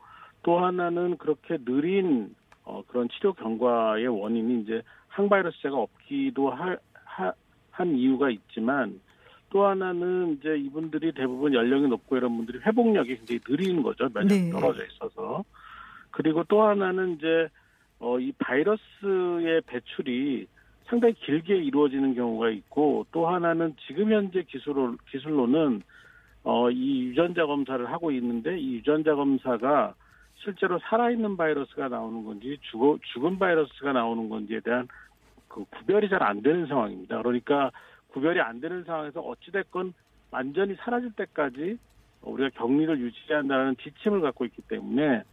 또 0.43 0.59
하나는 0.59 1.17
그렇게 1.17 1.57
느린, 1.57 2.33
어, 2.63 2.83
그런 2.87 3.09
치료 3.09 3.33
경과의 3.33 4.07
원인이 4.07 4.61
이제 4.61 4.81
항바이러스제가 5.09 5.77
없기도 5.77 6.49
하, 6.51 6.77
하, 7.03 7.33
한 7.71 7.95
이유가 7.95 8.29
있지만, 8.29 8.99
또 9.49 9.65
하나는 9.65 10.37
이제 10.37 10.57
이분들이 10.57 11.11
대부분 11.13 11.53
연령이 11.53 11.87
높고 11.87 12.17
이런 12.17 12.35
분들이 12.37 12.59
회복력이 12.59 13.17
굉장히 13.17 13.39
느린 13.39 13.81
거죠. 13.81 14.09
면역이 14.13 14.41
네. 14.41 14.51
떨어져 14.51 14.83
있어서. 14.85 15.43
그리고 16.11 16.43
또 16.45 16.63
하나는 16.63 17.15
이제 17.15 17.47
어, 17.99 18.19
이 18.19 18.31
바이러스의 18.33 19.61
배출이 19.65 20.47
상당히 20.85 21.13
길게 21.15 21.55
이루어지는 21.57 22.15
경우가 22.15 22.49
있고 22.49 23.05
또 23.11 23.27
하나는 23.27 23.75
지금 23.87 24.11
현재 24.11 24.43
기술로, 24.43 24.95
기술로는 25.11 25.81
어, 26.43 26.69
이 26.71 27.07
유전자 27.07 27.45
검사를 27.45 27.91
하고 27.91 28.11
있는데 28.11 28.57
이 28.57 28.75
유전자 28.75 29.15
검사가 29.15 29.93
실제로 30.35 30.79
살아있는 30.79 31.35
바이러스가 31.35 31.89
나오는 31.89 32.23
건지 32.23 32.57
죽어, 32.61 32.97
죽은 33.13 33.37
바이러스가 33.39 33.91
나오는 33.91 34.29
건지에 34.29 34.59
대한 34.61 34.87
그 35.47 35.65
구별이 35.65 36.09
잘 36.09 36.21
안 36.23 36.41
되는 36.41 36.67
상황입니다. 36.67 37.21
그러니까 37.21 37.71
구별이 38.09 38.39
안 38.39 38.59
되는 38.59 38.83
상황에서 38.83 39.19
어찌됐건 39.21 39.93
완전히 40.31 40.75
사라질 40.79 41.11
때까지 41.13 41.77
우리가 42.21 42.49
격리를 42.57 42.99
유지해야 42.99 43.39
한다는 43.39 43.75
지침을 43.81 44.21
갖고 44.21 44.45
있기 44.45 44.61
때문에 44.63 45.23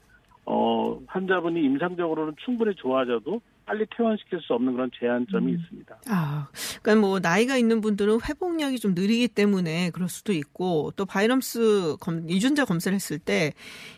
어, 0.47 0.99
환자분이 1.07 1.62
임상적으로는 1.62 2.35
충분히 2.45 2.75
좋아져도 2.75 3.40
빨리 3.64 3.87
퇴원시킬 3.97 4.40
수 4.43 4.52
없는 4.52 4.75
그런 4.75 4.90
제한점이 4.99 5.52
음. 5.52 5.59
있습니다. 5.59 5.97
아, 6.11 6.49
그러니까 6.83 7.07
뭐 7.07 7.19
나이가 7.19 7.57
있는 7.57 7.81
분들은 7.81 8.19
회복력이 8.28 8.78
좀 8.78 8.95
느리기 8.95 9.28
때문에 9.28 9.90
그럴 9.90 10.11
수도 10.11 10.35
있고 10.35 10.93
또 10.97 11.07
바이러스 11.07 11.97
검, 11.99 12.28
유전자 12.28 12.66
검사를 12.66 12.95
했을 12.95 13.19
때 13.19 13.54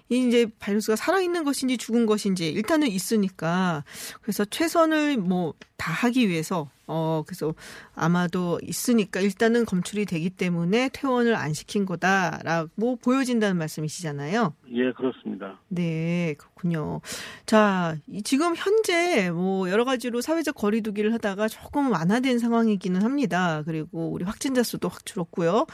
이 0.09 0.29
이제 0.29 0.47
바이러스가 0.59 0.97
살아 0.97 1.21
있는 1.21 1.43
것인지 1.45 1.77
죽은 1.79 2.07
것인지 2.07 2.49
일단은 2.49 2.89
있으니까 2.89 3.85
그래서 4.23 4.45
최선을 4.45 5.17
뭐 5.19 5.55
다 5.79 5.93
하기 5.93 6.31
위해서 6.31 6.71
어 6.87 7.23
그래서 7.27 7.55
아마도 7.95 8.59
있으니까 8.63 9.21
일단은 9.21 9.67
검출이 9.67 10.07
되기 10.07 10.31
때문에 10.31 10.89
퇴원을 10.91 11.35
안 11.37 11.53
시킨 11.53 11.85
거다라고 11.85 12.97
보여진다는 12.97 13.59
말씀이시잖아요. 13.59 14.55
예, 14.73 14.93
그렇습니다. 14.93 15.59
네, 15.69 16.35
그렇군요. 16.39 17.03
자, 17.45 17.97
이- 18.07 18.23
지금 18.23 18.55
현재 18.57 19.31
뭐 19.31 19.69
여러 19.69 19.85
가지로 19.85 20.23
사회적 20.23 20.55
거리두기를 20.55 21.13
하다가 21.13 21.49
조금 21.49 21.91
완화된 21.93 22.39
상황이기는 22.39 23.03
합니다. 23.03 23.63
그리고 23.67 24.09
우리 24.11 24.25
확진자 24.25 24.63
수도 24.63 24.89
확 24.89 25.05
줄었고요. 25.05 25.67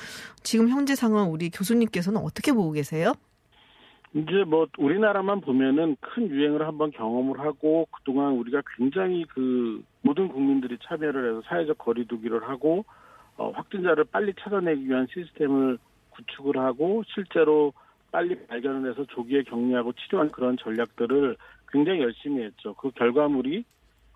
지금 0.42 0.68
현재 0.68 0.96
상황 0.96 1.30
우리 1.30 1.48
교수님께서는 1.50 2.20
어떻게 2.20 2.52
보고 2.52 2.72
계세요? 2.72 3.14
이제 4.14 4.44
뭐 4.44 4.66
우리나라만 4.76 5.40
보면은 5.40 5.96
큰 6.00 6.28
유행을 6.28 6.66
한번 6.66 6.90
경험을 6.90 7.40
하고 7.40 7.86
그동안 7.90 8.34
우리가 8.34 8.62
굉장히 8.76 9.24
그 9.24 9.82
모든 10.02 10.28
국민들이 10.28 10.76
참여를 10.82 11.30
해서 11.30 11.42
사회적 11.46 11.78
거리두기를 11.78 12.46
하고 12.46 12.84
어, 13.38 13.50
확진자를 13.50 14.04
빨리 14.04 14.34
찾아내기 14.38 14.86
위한 14.86 15.06
시스템을 15.12 15.78
구축을 16.10 16.58
하고 16.58 17.02
실제로 17.06 17.72
빨리 18.10 18.46
발견을 18.46 18.90
해서 18.90 19.06
조기에 19.06 19.44
격리하고 19.44 19.92
치료한 19.92 20.30
그런 20.30 20.58
전략들을 20.58 21.36
굉장히 21.70 22.02
열심히 22.02 22.42
했죠. 22.42 22.74
그 22.74 22.90
결과물이 22.90 23.64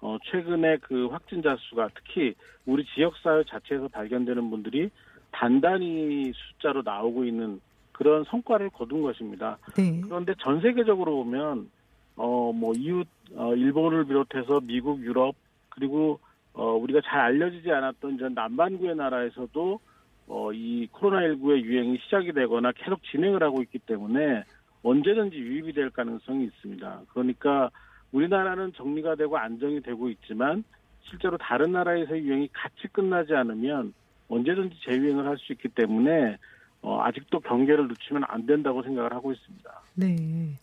어, 0.02 0.18
최근에 0.24 0.76
그 0.82 1.06
확진자 1.06 1.56
수가 1.58 1.88
특히 1.94 2.34
우리 2.66 2.84
지역사회 2.94 3.44
자체에서 3.44 3.88
발견되는 3.88 4.50
분들이 4.50 4.90
단단히 5.32 6.30
숫자로 6.34 6.82
나오고 6.82 7.24
있는 7.24 7.60
그런 7.96 8.24
성과를 8.24 8.68
거둔 8.70 9.00
것입니다. 9.00 9.56
네. 9.74 10.02
그런데 10.02 10.34
전 10.44 10.60
세계적으로 10.60 11.16
보면 11.24 11.70
어 12.16 12.52
뭐 12.52 12.72
이웃 12.76 13.06
어 13.34 13.54
일본을 13.54 14.04
비롯해서 14.04 14.60
미국, 14.62 15.00
유럽 15.02 15.34
그리고 15.70 16.20
어 16.52 16.72
우리가 16.74 17.00
잘 17.04 17.20
알려지지 17.20 17.70
않았던 17.72 18.18
전 18.18 18.34
남반구의 18.34 18.96
나라에서도 18.96 19.80
어 20.28 20.52
이 20.52 20.88
코로나19의 20.92 21.62
유행이 21.62 21.98
시작이 22.04 22.32
되거나 22.32 22.72
계속 22.72 23.02
진행을 23.04 23.42
하고 23.42 23.62
있기 23.62 23.78
때문에 23.78 24.44
언제든지 24.82 25.36
유입이 25.36 25.72
될 25.72 25.88
가능성이 25.90 26.44
있습니다. 26.44 27.00
그러니까 27.08 27.70
우리나라는 28.12 28.72
정리가 28.74 29.14
되고 29.14 29.38
안정이 29.38 29.80
되고 29.80 30.10
있지만 30.10 30.64
실제로 31.08 31.38
다른 31.38 31.72
나라에서의 31.72 32.22
유행이 32.24 32.48
같이 32.52 32.88
끝나지 32.92 33.34
않으면 33.34 33.94
언제든지 34.28 34.76
재유행을 34.84 35.24
할 35.26 35.38
수 35.38 35.52
있기 35.52 35.68
때문에 35.68 36.36
어, 36.82 37.00
아직도 37.02 37.40
경계를 37.40 37.88
늦추면 37.88 38.24
안 38.28 38.46
된다고 38.46 38.82
생각을 38.82 39.12
하고 39.12 39.32
있습니다. 39.32 39.82
네. 39.94 40.58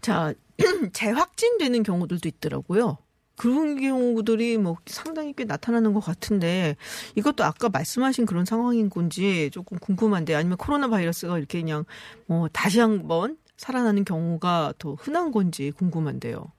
자, 0.00 0.32
재확진되는 0.92 1.82
경우들도 1.82 2.28
있더라고요. 2.28 2.98
그런 3.36 3.78
경우들이 3.78 4.56
뭐 4.56 4.76
상당히 4.86 5.34
꽤 5.34 5.44
나타나는 5.44 5.92
것 5.92 6.00
같은데 6.00 6.76
이것도 7.16 7.44
아까 7.44 7.68
말씀하신 7.68 8.24
그런 8.24 8.46
상황인 8.46 8.88
건지 8.88 9.50
조금 9.52 9.78
궁금한데 9.78 10.34
아니면 10.34 10.56
코로나 10.56 10.88
바이러스가 10.88 11.38
이렇게 11.38 11.60
그냥 11.60 11.84
뭐 12.26 12.48
다시 12.48 12.80
한번 12.80 13.36
살아나는 13.58 14.04
경우가 14.04 14.74
더 14.78 14.94
흔한 14.94 15.32
건지 15.32 15.70
궁금한데요. 15.70 16.50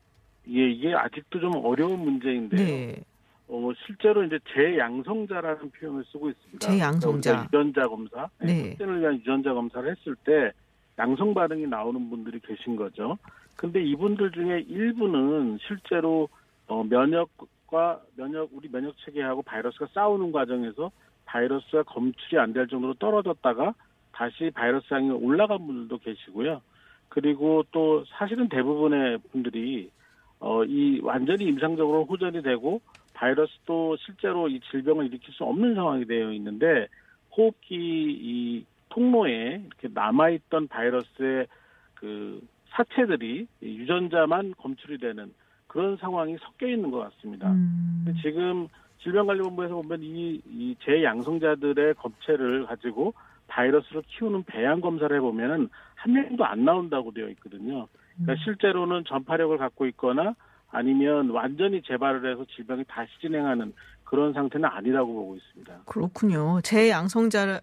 예, 0.49 0.69
이게 0.69 0.93
아직도 0.93 1.39
좀 1.39 1.51
어려운 1.63 1.99
문제인데요. 1.99 2.65
네. 2.65 3.03
어, 3.49 3.71
실제로 3.85 4.23
이제 4.23 4.37
재양성자라는 4.53 5.71
표현을 5.71 6.03
쓰고 6.11 6.29
있습니다. 6.29 6.67
재양성자. 6.67 7.31
그러니까 7.31 7.45
유전자 7.45 7.87
검사, 7.87 8.29
네. 8.39 8.69
확진을 8.69 9.01
위한 9.01 9.15
유전자 9.15 9.53
검사를 9.53 9.89
했을 9.89 10.15
때 10.23 10.51
양성 10.99 11.33
반응이 11.33 11.67
나오는 11.67 12.09
분들이 12.09 12.39
계신 12.39 12.75
거죠. 12.75 13.17
근데 13.55 13.81
이분들 13.83 14.31
중에 14.31 14.65
일부는 14.67 15.59
실제로 15.65 16.27
어, 16.67 16.83
면역과 16.83 18.01
면역 18.15 18.49
우리 18.53 18.67
면역 18.69 18.95
체계하고 19.05 19.41
바이러스가 19.43 19.87
싸우는 19.93 20.31
과정에서 20.31 20.91
바이러스가 21.25 21.83
검출이 21.83 22.37
안 22.39 22.53
될 22.53 22.67
정도로 22.67 22.95
떨어졌다가 22.95 23.73
다시 24.11 24.51
바이러스 24.53 24.93
양이 24.93 25.09
올라간 25.11 25.65
분들도 25.65 25.99
계시고요. 25.99 26.61
그리고 27.09 27.63
또 27.71 28.03
사실은 28.09 28.49
대부분의 28.49 29.19
분들이 29.31 29.89
어, 30.39 30.63
이 30.65 30.99
완전히 31.01 31.45
임상적으로 31.45 32.05
호전이 32.05 32.41
되고 32.43 32.81
바이러스도 33.17 33.97
실제로 33.97 34.47
이 34.47 34.59
질병을 34.71 35.07
일으킬 35.07 35.33
수 35.33 35.43
없는 35.43 35.74
상황이 35.74 36.05
되어 36.05 36.31
있는데 36.33 36.88
호흡기 37.36 37.75
이 37.75 38.65
통로에 38.89 39.63
이렇게 39.65 39.89
남아있던 39.91 40.67
바이러스의 40.67 41.47
그 41.95 42.41
사체들이 42.69 43.47
이 43.62 43.65
유전자만 43.65 44.53
검출이 44.57 45.00
되는 45.00 45.33
그런 45.65 45.97
상황이 45.97 46.38
섞여 46.39 46.67
있는 46.67 46.91
것 46.91 47.00
같습니다. 47.00 47.51
음. 47.51 48.05
지금 48.21 48.67
질병관리본부에서 49.01 49.75
보면 49.75 50.03
이, 50.03 50.41
이 50.45 50.75
재양성자들의 50.83 51.95
검체를 51.95 52.65
가지고 52.65 53.13
바이러스를 53.47 54.03
키우는 54.07 54.43
배양 54.43 54.79
검사를 54.79 55.15
해보면은 55.15 55.69
한 55.95 56.13
명도 56.13 56.45
안 56.45 56.65
나온다고 56.65 57.12
되어 57.12 57.29
있거든요. 57.29 57.88
그러니까 58.17 58.43
실제로는 58.43 59.05
전파력을 59.05 59.57
갖고 59.57 59.88
있거나 59.88 60.36
아니면 60.69 61.29
완전히 61.29 61.81
재발을 61.81 62.31
해서 62.31 62.45
질병이 62.55 62.83
다시 62.88 63.09
진행하는 63.21 63.74
그런 64.03 64.31
상태는 64.33 64.69
아니라고 64.69 65.13
보고 65.13 65.36
있습니다. 65.36 65.81
그렇군요. 65.86 66.62
제 66.63 66.89
양성자의 66.89 67.59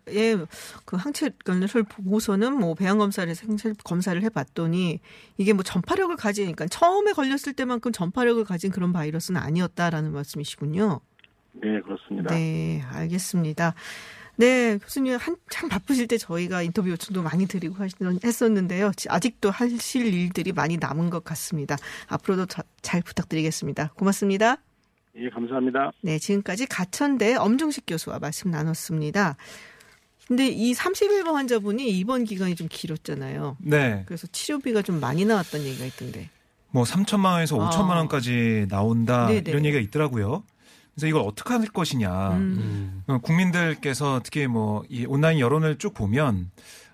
그 0.84 0.96
항체를 0.96 1.84
보고서는 1.88 2.58
뭐 2.58 2.74
배양 2.74 2.98
검사를 2.98 3.34
생체 3.34 3.72
검사를 3.82 4.20
해봤더니 4.22 5.00
이게 5.38 5.52
뭐 5.54 5.62
전파력을 5.62 6.14
가지니까 6.16 6.66
처음에 6.66 7.12
걸렸을 7.12 7.54
때만큼 7.56 7.92
전파력을 7.92 8.44
가진 8.44 8.70
그런 8.70 8.92
바이러스는 8.92 9.40
아니었다라는 9.40 10.12
말씀이시군요. 10.12 11.00
네, 11.52 11.80
그렇습니다. 11.80 12.34
네, 12.34 12.82
알겠습니다. 12.92 13.74
네, 14.36 14.78
교수님 14.78 15.16
한참 15.16 15.68
바쁘실 15.68 16.08
때 16.08 16.18
저희가 16.18 16.62
인터뷰 16.62 16.90
요청도 16.90 17.22
많이 17.22 17.46
드리고 17.46 17.76
하시던- 17.76 18.24
했었는데요. 18.24 18.90
아직도 19.08 19.50
하실 19.50 20.06
일들이 20.12 20.52
많이 20.52 20.76
남은 20.76 21.10
것 21.10 21.22
같습니다. 21.24 21.76
앞으로도 22.08 22.46
자- 22.46 22.62
잘 22.82 23.00
부탁드리겠습니다. 23.02 23.92
고맙습니다. 23.94 24.56
예, 25.16 25.28
감사합니다. 25.30 25.92
네, 26.02 26.18
지금까지 26.18 26.66
가천대 26.66 27.36
엄종식 27.36 27.84
교수와 27.86 28.18
말씀 28.18 28.50
나눴습니다. 28.50 29.36
근데 30.26 30.48
이 30.48 30.72
31번 30.72 31.34
환자분이 31.34 31.88
입원 31.90 32.24
기간이 32.24 32.56
좀 32.56 32.66
길었잖아요. 32.70 33.58
네. 33.60 34.02
그래서 34.06 34.26
치료비가 34.26 34.82
좀 34.82 34.98
많이 34.98 35.24
나왔다는 35.24 35.66
얘기가 35.66 35.84
있던데. 35.84 36.30
뭐 36.70 36.82
3천만 36.82 37.32
원에서 37.34 37.60
아. 37.60 37.70
5천만 37.70 37.90
원까지 37.98 38.66
나온다 38.68 39.26
네네. 39.28 39.44
이런 39.48 39.64
얘기가 39.64 39.80
있더라고요. 39.80 40.42
그래서 40.94 41.06
이걸 41.08 41.22
어떻게 41.22 41.52
할 41.54 41.66
것이냐. 41.66 42.30
음. 42.32 43.02
어, 43.06 43.18
국민들께서 43.18 44.20
특히 44.24 44.46
뭐 44.46 44.84
이 44.88 45.04
온라인 45.06 45.38
여론을 45.40 45.78
쭉 45.78 45.92
보면 45.94 46.50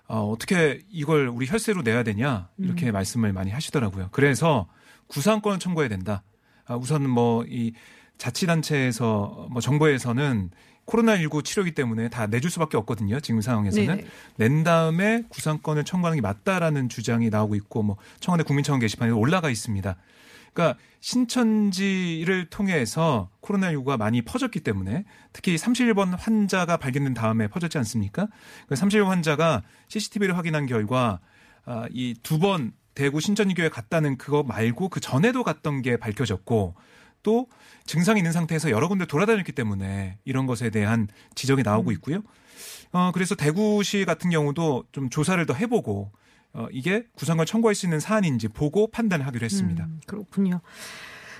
어, 0.07 0.21
어떻게 0.29 0.81
이걸 0.91 1.27
우리 1.27 1.47
혈세로 1.47 1.83
내야 1.83 2.03
되냐 2.03 2.49
이렇게 2.57 2.89
음. 2.89 2.93
말씀을 2.93 3.31
많이 3.33 3.51
하시더라고요. 3.51 4.09
그래서 4.11 4.67
구상권을 5.07 5.59
청구해야 5.59 5.89
된다. 5.89 6.23
아, 6.65 6.75
우선 6.75 7.09
뭐 7.09 7.43
이 7.47 7.73
자치단체에서 8.17 9.47
뭐 9.51 9.61
정부에서는 9.61 10.51
코로나19 10.85 11.43
치료기 11.45 11.71
때문에 11.71 12.09
다 12.09 12.27
내줄 12.27 12.49
수밖에 12.51 12.77
없거든요. 12.77 13.19
지금 13.19 13.41
상황에서는 13.41 13.87
네네. 13.97 14.07
낸 14.37 14.63
다음에 14.63 15.23
구상권을 15.29 15.85
청구하는 15.85 16.17
게 16.17 16.21
맞다라는 16.21 16.89
주장이 16.89 17.29
나오고 17.29 17.55
있고 17.55 17.83
뭐 17.83 17.97
청와대 18.19 18.43
국민청원 18.43 18.79
게시판에 18.79 19.11
올라가 19.11 19.49
있습니다. 19.49 19.95
그러니까 20.53 20.79
신천지를 20.99 22.49
통해서 22.49 23.29
코로나19가 23.41 23.97
많이 23.97 24.21
퍼졌기 24.21 24.59
때문에 24.59 25.05
특히 25.33 25.55
31번 25.55 26.15
환자가 26.17 26.77
발견된 26.77 27.13
다음에 27.13 27.47
퍼졌지 27.47 27.77
않습니까? 27.79 28.27
그 28.67 28.75
31번 28.75 29.05
환자가 29.05 29.63
CCTV를 29.87 30.37
확인한 30.37 30.65
결과 30.65 31.19
아, 31.65 31.85
이두번 31.91 32.73
대구 32.93 33.19
신천지교회 33.19 33.69
갔다는 33.69 34.17
그거 34.17 34.43
말고 34.43 34.89
그 34.89 34.99
전에도 34.99 35.43
갔던 35.43 35.81
게 35.81 35.97
밝혀졌고 35.97 36.75
또 37.23 37.47
증상이 37.85 38.19
있는 38.19 38.31
상태에서 38.31 38.71
여러 38.71 38.87
군데 38.87 39.05
돌아다녔기 39.05 39.51
때문에 39.51 40.17
이런 40.25 40.45
것에 40.45 40.69
대한 40.69 41.07
지적이 41.35 41.63
나오고 41.63 41.91
있고요. 41.93 42.21
어, 42.91 43.11
그래서 43.13 43.35
대구시 43.35 44.05
같은 44.05 44.29
경우도 44.29 44.85
좀 44.91 45.09
조사를 45.09 45.43
더 45.45 45.53
해보고 45.53 46.11
어, 46.53 46.67
이게 46.71 47.05
구상을 47.15 47.43
청구할 47.45 47.75
수 47.75 47.85
있는 47.85 47.99
사안인지 47.99 48.49
보고 48.49 48.87
판단을 48.87 49.25
하기로 49.27 49.45
했습니다. 49.45 49.85
음, 49.85 50.01
그렇군요. 50.05 50.61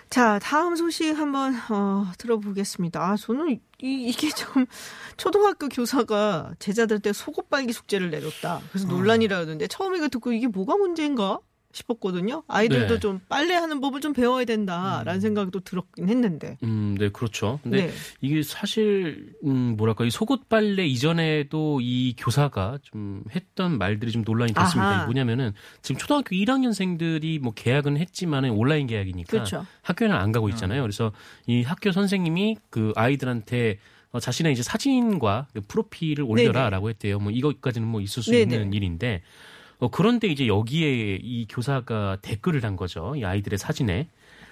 자, 0.09 0.39
다음 0.39 0.75
소식 0.75 1.17
한번 1.17 1.55
어, 1.69 2.11
들어보겠습니다. 2.17 3.01
아, 3.01 3.15
저는 3.15 3.51
이, 3.51 3.59
이게 3.81 4.29
좀 4.29 4.65
초등학교 5.15 5.69
교사가 5.69 6.53
제자들한테 6.59 7.13
속옷 7.13 7.49
빨기 7.49 7.71
숙제를 7.71 8.09
내렸다. 8.09 8.61
그래서 8.69 8.87
논란이라는데 8.87 9.67
처음에 9.67 9.97
이거 9.97 10.09
듣고 10.09 10.33
이게 10.33 10.47
뭐가 10.47 10.75
문제인가 10.75 11.39
싶었거든요. 11.73 12.43
아이들도 12.47 12.93
네. 12.95 12.99
좀 12.99 13.19
빨래하는 13.29 13.81
법을 13.81 14.01
좀 14.01 14.13
배워야 14.13 14.45
된다라는 14.45 15.19
생각도 15.21 15.59
들었긴 15.61 16.09
했는데. 16.09 16.57
음, 16.63 16.95
네, 16.99 17.09
그렇죠. 17.09 17.59
근데 17.63 17.87
네. 17.87 17.93
이게 18.21 18.43
사실 18.43 19.33
음 19.45 19.75
뭐랄까 19.77 20.05
이 20.05 20.09
속옷 20.09 20.49
빨래 20.49 20.85
이전에도 20.85 21.79
이 21.81 22.15
교사가 22.17 22.79
좀 22.81 23.23
했던 23.33 23.77
말들이 23.77 24.11
좀 24.11 24.23
논란이 24.25 24.53
됐습니다. 24.53 24.89
아하. 24.89 24.95
이게 24.97 25.05
뭐냐면은 25.05 25.53
지금 25.81 25.99
초등학교 25.99 26.35
1학년생들이 26.35 27.39
뭐 27.39 27.53
계약은 27.53 27.97
했지만은 27.97 28.51
온라인 28.51 28.87
계약이니까 28.87 29.29
그렇죠. 29.29 29.65
학교에는 29.83 30.15
안 30.15 30.31
가고 30.31 30.49
있잖아요. 30.49 30.81
그래서 30.81 31.11
이 31.47 31.63
학교 31.63 31.91
선생님이 31.91 32.57
그 32.69 32.93
아이들한테 32.95 33.79
어, 34.11 34.19
자신의 34.19 34.51
이제 34.53 34.61
사진과 34.61 35.47
그 35.53 35.61
프로필을 35.61 36.23
올려라라고 36.25 36.89
했대요. 36.89 37.19
뭐 37.19 37.31
이것까지는 37.31 37.87
뭐 37.87 38.01
있을 38.01 38.21
수 38.21 38.31
네네. 38.31 38.41
있는 38.41 38.73
일인데 38.73 39.21
어, 39.81 39.89
그런데 39.89 40.27
이제 40.27 40.47
여기에 40.47 41.19
이 41.23 41.47
교사가 41.49 42.19
댓글을 42.21 42.61
단 42.61 42.75
거죠. 42.75 43.15
이 43.15 43.25
아이들의 43.25 43.57
사진에 43.57 44.07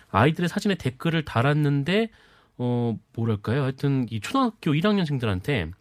아이들의 0.09 0.49
사진에 0.49 0.73
댓글을 0.73 1.23
달았는데 1.23 2.09
어 2.57 2.97
뭐랄까요? 3.13 3.61
하여튼 3.61 4.07
이 4.09 4.19
초등학교 4.19 4.71
1학년생들한테 4.73 5.71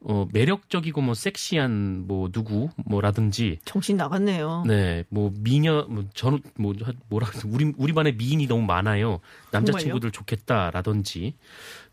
어 0.00 0.28
매력적이고 0.32 1.00
뭐 1.00 1.14
섹시한 1.14 2.04
뭐 2.06 2.30
누구 2.30 2.68
뭐라든지 2.86 3.58
정신 3.64 3.96
나갔네요. 3.96 4.62
네, 4.64 5.04
뭐 5.08 5.32
미녀, 5.40 5.86
뭐 5.88 6.04
저는 6.14 6.38
뭐 6.54 6.72
뭐라? 7.08 7.28
우리 7.46 7.72
우리 7.76 7.92
반에 7.92 8.12
미인이 8.12 8.46
너무 8.46 8.62
많아요. 8.62 9.18
남자 9.50 9.76
친구들 9.76 10.12
좋겠다라든지 10.12 11.34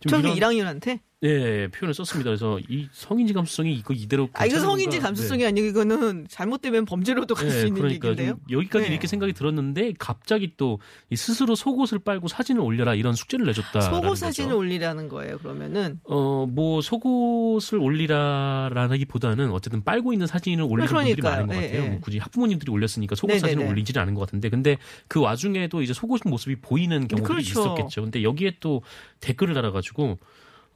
좀 0.01 0.09
저기 0.11 0.33
이런 0.33 0.53
1학년한테? 0.53 0.99
예 1.23 1.67
표현을 1.67 1.93
썼습니다. 1.93 2.31
그래서 2.31 2.59
이 2.67 2.87
성인지 2.91 3.33
감수성이 3.33 3.75
이거 3.75 3.93
이대로 3.93 4.27
아, 4.33 4.47
이거 4.47 4.59
성인지? 4.59 4.97
감수성이 4.97 5.45
아니고 5.45 5.67
이거는 5.67 6.25
잘못되면 6.27 6.85
범죄로도 6.85 7.35
갈수 7.35 7.57
네, 7.61 7.67
있는 7.67 7.79
그러니까 7.79 8.07
얘기인데요. 8.09 8.39
좀 8.47 8.57
여기까지 8.57 8.85
네. 8.85 8.91
이렇게 8.91 9.05
생각이 9.05 9.33
들었는데 9.33 9.93
갑자기 9.99 10.53
또이 10.57 11.15
스스로 11.15 11.53
속옷을 11.53 11.99
빨고 11.99 12.27
사진을 12.27 12.61
올려라 12.61 12.95
이런 12.95 13.13
숙제를 13.13 13.45
내줬다. 13.45 13.81
속옷 13.81 14.17
사진을 14.17 14.55
올리라는 14.55 15.09
거예요, 15.09 15.37
그러면은. 15.37 15.99
어뭐 16.05 16.81
속옷을 16.81 17.77
올리라라기보다는 17.77 19.51
어쨌든 19.51 19.83
빨고 19.83 20.13
있는 20.13 20.25
사진을 20.25 20.63
올리는 20.63 20.87
분들이 20.87 21.15
그러니까요. 21.17 21.45
많은 21.45 21.47
것 21.47 21.55
예, 21.55 21.67
같아요. 21.67 21.83
예. 21.83 21.89
뭐 21.89 21.99
굳이 21.99 22.17
학부모님들이 22.17 22.71
올렸으니까 22.71 23.13
속옷 23.13 23.35
네네네. 23.35 23.47
사진을 23.47 23.67
올리지는 23.67 24.01
않은 24.01 24.15
것 24.15 24.21
같은데 24.21 24.49
근데 24.49 24.77
그 25.07 25.19
와중에도 25.19 25.83
이제 25.83 25.93
속옷 25.93 26.21
모습이 26.25 26.55
보이는 26.61 27.07
경우들이 27.07 27.27
그렇죠. 27.43 27.51
있었겠죠. 27.61 28.01
근데 28.01 28.23
여기에 28.23 28.57
또 28.59 28.81
댓글을 29.19 29.53
달아가지고 29.53 30.17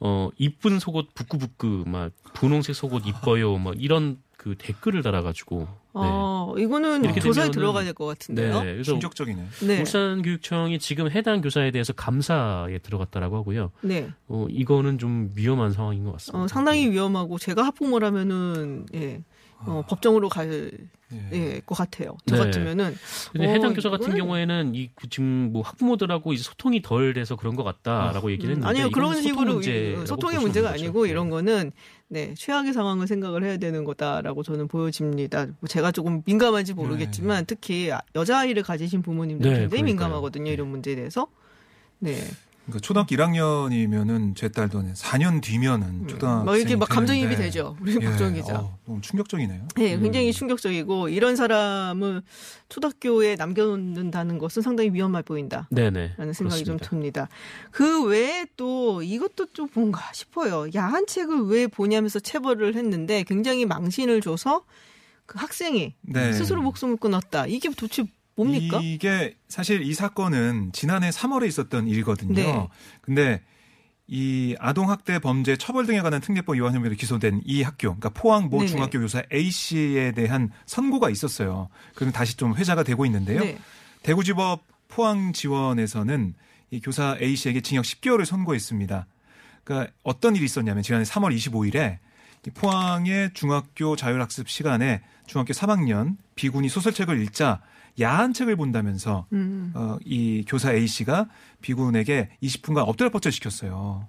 어 0.00 0.28
이쁜 0.38 0.78
속옷 0.78 1.14
부끄부끄 1.14 1.84
막 1.86 2.12
분홍색 2.34 2.74
속옷 2.74 3.06
이뻐요 3.06 3.56
막 3.58 3.74
이런 3.78 4.18
그 4.36 4.54
댓글을 4.58 5.02
달아가지고 5.02 5.66
아, 5.94 6.52
이거는 6.58 7.02
이렇게 7.04 7.20
조사에 7.20 7.48
되면은- 7.48 7.52
들어가야 7.54 7.84
될 7.84 7.94
것 7.94 8.04
같은데요. 8.06 8.60
네. 8.62 8.72
그래서 8.74 8.92
충격적이네. 8.92 9.46
네. 9.66 9.80
울산교육청이 9.80 10.78
지금 10.78 11.10
해당 11.10 11.40
교사에 11.40 11.70
대해서 11.70 11.94
감사에 11.94 12.78
들어갔다라고 12.80 13.36
하고요. 13.38 13.72
네. 13.80 14.10
어, 14.28 14.46
이거는 14.50 14.98
좀 14.98 15.32
위험한 15.34 15.72
상황인 15.72 16.04
것 16.04 16.12
같습니다. 16.12 16.44
어, 16.44 16.48
상당히 16.48 16.90
위험하고 16.90 17.38
제가 17.38 17.64
학부모라면은 17.64 18.86
예. 18.94 19.22
어, 19.64 19.82
법정으로 19.88 20.28
갈 20.28 20.70
예. 21.12 21.28
예, 21.32 21.60
것 21.64 21.76
같아요. 21.76 22.16
저 22.26 22.34
네. 22.36 22.42
같으면은 22.44 22.94
근데 23.32 23.46
어, 23.46 23.50
해당 23.50 23.74
교사 23.74 23.90
같은 23.90 24.08
이거는- 24.12 24.16
경우에는 24.18 24.74
이 24.74 24.90
지금 25.08 25.52
뭐 25.52 25.62
학부모들하고 25.62 26.32
이제 26.32 26.42
소통이 26.42 26.82
덜 26.82 27.12
돼서 27.14 27.36
그런 27.36 27.54
것 27.54 27.62
같다라고 27.62 28.32
얘기를 28.32 28.50
음, 28.50 28.56
했는데 28.56 28.68
아니요 28.68 28.90
그런 28.90 29.22
식으로 29.22 29.54
문제라고 29.54 30.04
소통의 30.06 30.40
문제가 30.40 30.70
있는 30.70 30.78
거죠. 30.78 30.84
아니고 30.84 31.04
네. 31.04 31.10
이런 31.10 31.30
거는 31.30 31.70
네 32.08 32.34
최악의 32.36 32.72
상황을 32.72 33.06
생각을 33.06 33.44
해야 33.44 33.56
되는 33.56 33.84
거다라고 33.84 34.42
저는 34.42 34.66
보여집니다. 34.66 35.46
뭐 35.46 35.68
제가 35.68 35.92
조금 35.92 36.22
민감한지 36.26 36.74
모르겠지만 36.74 37.46
특히 37.46 37.92
여자 38.16 38.40
아이를 38.40 38.64
가지신 38.64 39.02
부모님들 39.02 39.44
네, 39.48 39.56
굉장히 39.60 39.68
그러니까요. 39.82 39.94
민감하거든요 40.08 40.50
이런 40.50 40.68
문제에 40.68 40.96
대해서. 40.96 41.28
네. 42.00 42.16
그러니까 42.66 42.80
초등학교 42.80 43.14
1학년이면은 43.14 44.34
제 44.34 44.48
딸도 44.48 44.82
4년 44.82 45.40
뒤면은 45.40 46.08
초등학생 46.08 46.44
막 46.44 46.56
이렇게 46.56 46.74
막 46.74 46.88
감정입이 46.88 47.36
되죠. 47.36 47.76
우리 47.80 47.94
예, 47.94 48.04
박정 48.04 48.34
기자. 48.34 48.58
어, 48.58 48.76
너무 48.84 49.00
충격적이네요. 49.00 49.68
네, 49.76 49.98
굉장히 49.98 50.28
음. 50.28 50.32
충격적이고 50.32 51.08
이런 51.08 51.36
사람을 51.36 52.22
초등학교에 52.68 53.36
남겨놓는다는 53.36 54.38
것은 54.38 54.62
상당히 54.62 54.90
위험해 54.92 55.22
보인다. 55.22 55.68
네네. 55.70 56.14
라는 56.16 56.32
생각이 56.32 56.64
좀 56.64 56.76
그렇습니다. 56.78 57.26
듭니다. 57.26 57.28
그 57.70 58.04
외에 58.04 58.46
또 58.56 59.00
이것도 59.00 59.52
좀 59.52 59.68
뭔가 59.74 60.02
싶어요. 60.12 60.66
야한 60.74 61.06
책을 61.06 61.46
왜 61.46 61.68
보냐면서 61.68 62.18
체벌을 62.18 62.74
했는데 62.74 63.22
굉장히 63.22 63.64
망신을 63.64 64.20
줘서 64.20 64.64
그 65.26 65.38
학생이 65.38 65.94
네. 66.02 66.32
스스로 66.32 66.62
목숨을 66.62 66.96
끊었다. 66.96 67.46
이게 67.46 67.68
도대체 67.70 68.04
뭡니까? 68.36 68.80
이게 68.82 69.34
사실 69.48 69.82
이 69.82 69.94
사건은 69.94 70.70
지난해 70.72 71.10
3월에 71.10 71.48
있었던 71.48 71.88
일이거든요. 71.88 72.34
네. 72.34 72.68
근데 73.00 73.42
이 74.06 74.54
아동학대 74.60 75.18
범죄 75.18 75.56
처벌 75.56 75.86
등에 75.86 76.00
관한 76.00 76.20
특례법 76.20 76.54
위반 76.54 76.74
혐의로 76.74 76.94
기소된 76.94 77.42
이 77.44 77.62
학교, 77.62 77.88
그러니까 77.88 78.10
포항 78.10 78.48
모. 78.48 78.64
중학교 78.66 79.00
교사 79.00 79.22
A 79.32 79.50
씨에 79.50 80.12
대한 80.12 80.50
선고가 80.66 81.10
있었어요. 81.10 81.68
그럼 81.94 82.12
다시 82.12 82.36
좀 82.36 82.54
회자가 82.54 82.84
되고 82.84 83.04
있는데요. 83.06 83.40
네. 83.40 83.58
대구지법 84.02 84.62
포항지원에서는 84.88 86.34
이 86.70 86.80
교사 86.80 87.16
A 87.20 87.34
씨에게 87.34 87.60
징역 87.62 87.84
10개월을 87.84 88.24
선고했습니다. 88.24 89.06
그러니까 89.64 89.92
어떤 90.04 90.36
일이 90.36 90.44
있었냐면 90.44 90.84
지난해 90.84 91.04
3월 91.04 91.34
25일에 91.34 91.98
포항의 92.50 93.30
중학교 93.34 93.96
자율학습 93.96 94.48
시간에 94.48 95.02
중학교 95.26 95.52
3학년 95.52 96.16
비군이 96.34 96.68
소설책을 96.68 97.20
읽자 97.22 97.60
야한 98.00 98.32
책을 98.32 98.56
본다면서 98.56 99.26
음. 99.32 99.72
어, 99.74 99.96
이 100.04 100.44
교사 100.46 100.72
A 100.72 100.86
씨가 100.86 101.28
B군에게 101.62 102.30
20분간 102.42 102.86
엎드려 102.86 103.10
뻗쳐 103.10 103.30
시켰어요. 103.30 104.08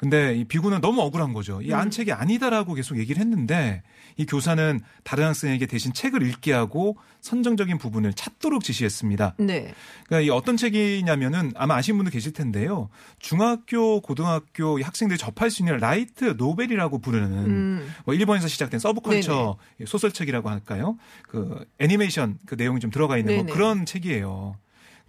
근데 0.00 0.34
이 0.34 0.44
B군은 0.44 0.80
너무 0.80 1.02
억울한 1.02 1.34
거죠. 1.34 1.60
이 1.60 1.66
음. 1.66 1.70
야한 1.72 1.90
책이 1.90 2.10
아니다라고 2.10 2.72
계속 2.72 2.96
얘기를 2.96 3.20
했는데 3.20 3.82
이 4.16 4.24
교사는 4.24 4.80
다른 5.04 5.26
학생에게 5.26 5.66
대신 5.66 5.92
책을 5.92 6.22
읽게 6.22 6.54
하고 6.54 6.96
선정적인 7.20 7.76
부분을 7.76 8.14
찾도록 8.14 8.64
지시했습니다. 8.64 9.34
네. 9.40 9.74
그러니까 10.06 10.26
이 10.26 10.30
어떤 10.30 10.56
책이냐면은 10.56 11.52
아마 11.54 11.74
아시는 11.76 11.98
분도 11.98 12.10
계실 12.10 12.32
텐데요. 12.32 12.88
중학교, 13.18 14.00
고등학교 14.00 14.78
이 14.78 14.82
학생들이 14.82 15.18
접할 15.18 15.50
수 15.50 15.60
있는 15.60 15.76
라이트 15.76 16.34
노벨이라고 16.38 16.98
부르는 17.00 17.30
음. 17.32 17.94
뭐 18.06 18.14
일본에서 18.14 18.48
시작된 18.48 18.80
서브컬처 18.80 19.58
소설책이라고 19.84 20.48
할까요? 20.48 20.96
그 21.28 21.62
애니메이션 21.78 22.38
그 22.46 22.54
내용이 22.54 22.80
좀 22.80 22.90
들어가 22.90 23.18
있는 23.18 23.44
뭐. 23.44 23.54
그런 23.54 23.84
책이에요. 23.84 24.56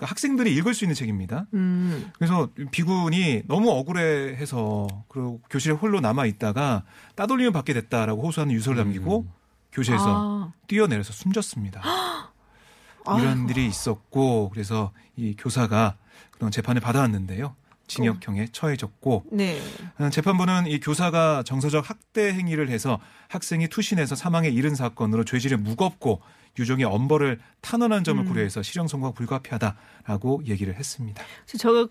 그러니까 0.02 0.08
학생들이 0.08 0.54
읽을 0.56 0.74
수 0.74 0.84
있는 0.84 0.96
책입니다. 0.96 1.46
음. 1.54 2.12
그래서 2.18 2.50
비군이 2.72 3.44
너무 3.46 3.70
억울해해서 3.70 4.88
그리고 5.08 5.40
교실에 5.50 5.76
홀로 5.76 6.00
남아 6.00 6.26
있다가 6.26 6.84
따돌림을 7.16 7.52
받게 7.52 7.74
됐다라고 7.74 8.24
호소하는 8.24 8.54
유서를 8.54 8.80
남기고 8.80 9.28
교실에서 9.72 10.06
아. 10.08 10.54
뛰어내려서 10.68 11.14
숨졌습니다. 11.14 11.82
이런 13.20 13.48
일이 13.50 13.68
있었고 13.68 14.50
그래서 14.50 14.92
이 15.16 15.36
교사가 15.38 15.98
그동안 16.32 16.52
재판을 16.52 16.82
받아왔는데요. 16.82 17.56
징역형에 17.88 18.48
처해졌고 18.52 19.26
네. 19.32 19.60
어, 20.00 20.10
재판부는 20.10 20.66
이 20.66 20.80
교사가 20.80 21.44
정서적 21.44 21.90
학대 21.90 22.34
행위를 22.34 22.70
해서 22.70 23.00
학생이 23.28 23.68
투신해서 23.68 24.16
사망에 24.16 24.48
이른 24.48 24.76
사건으로 24.76 25.26
죄질이 25.26 25.58
무겁고 25.58 26.22
유종의 26.60 26.86
엄벌을 26.86 27.40
탄원한 27.62 28.04
점을 28.04 28.22
음. 28.24 28.28
고려해서 28.28 28.62
실형 28.62 28.88
선고가 28.88 29.14
불가피하다라고 29.14 30.44
얘기를 30.48 30.76
했습니다. 30.76 31.24
그래서 31.46 31.58
제가 31.58 31.86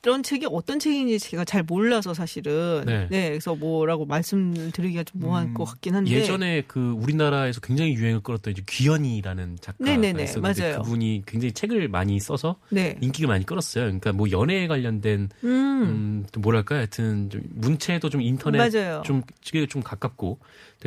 그런 0.00 0.22
책이 0.22 0.46
어떤 0.50 0.78
책인지 0.78 1.18
제가 1.18 1.44
잘 1.44 1.62
몰라서 1.64 2.14
사실은 2.14 2.84
네. 2.86 3.08
네, 3.10 3.28
그래서 3.30 3.54
뭐라고 3.54 4.06
말씀을 4.06 4.70
드리기가 4.70 5.02
좀 5.04 5.20
뭐할 5.20 5.46
음, 5.46 5.54
것 5.54 5.64
같긴 5.64 5.96
한데 5.96 6.10
예전에 6.10 6.62
그 6.66 6.92
우리나라에서 6.92 7.60
굉장히 7.60 7.94
유행을 7.94 8.20
끌었던 8.20 8.52
이제 8.52 8.62
귀현이라는 8.66 9.58
작가가 9.60 9.90
네네네, 9.90 10.22
있었는데 10.22 10.62
맞아요. 10.62 10.82
그분이 10.82 11.24
굉장히 11.26 11.52
책을 11.52 11.88
많이 11.88 12.18
써서 12.20 12.56
네. 12.70 12.96
인기가 13.00 13.28
많이 13.28 13.44
끌었어요. 13.44 13.84
그러니까 13.84 14.12
뭐 14.12 14.30
연애에 14.30 14.68
관련된 14.68 15.28
음. 15.42 15.82
음, 15.82 16.26
또 16.32 16.40
뭐랄까 16.40 16.76
하여튼 16.76 17.28
좀 17.30 17.42
문체도 17.54 18.08
좀 18.10 18.22
인터넷 18.22 18.58
맞아요. 18.58 19.02
좀 19.04 19.22
그게 19.44 19.66
좀 19.66 19.82
가깝고 19.82 20.38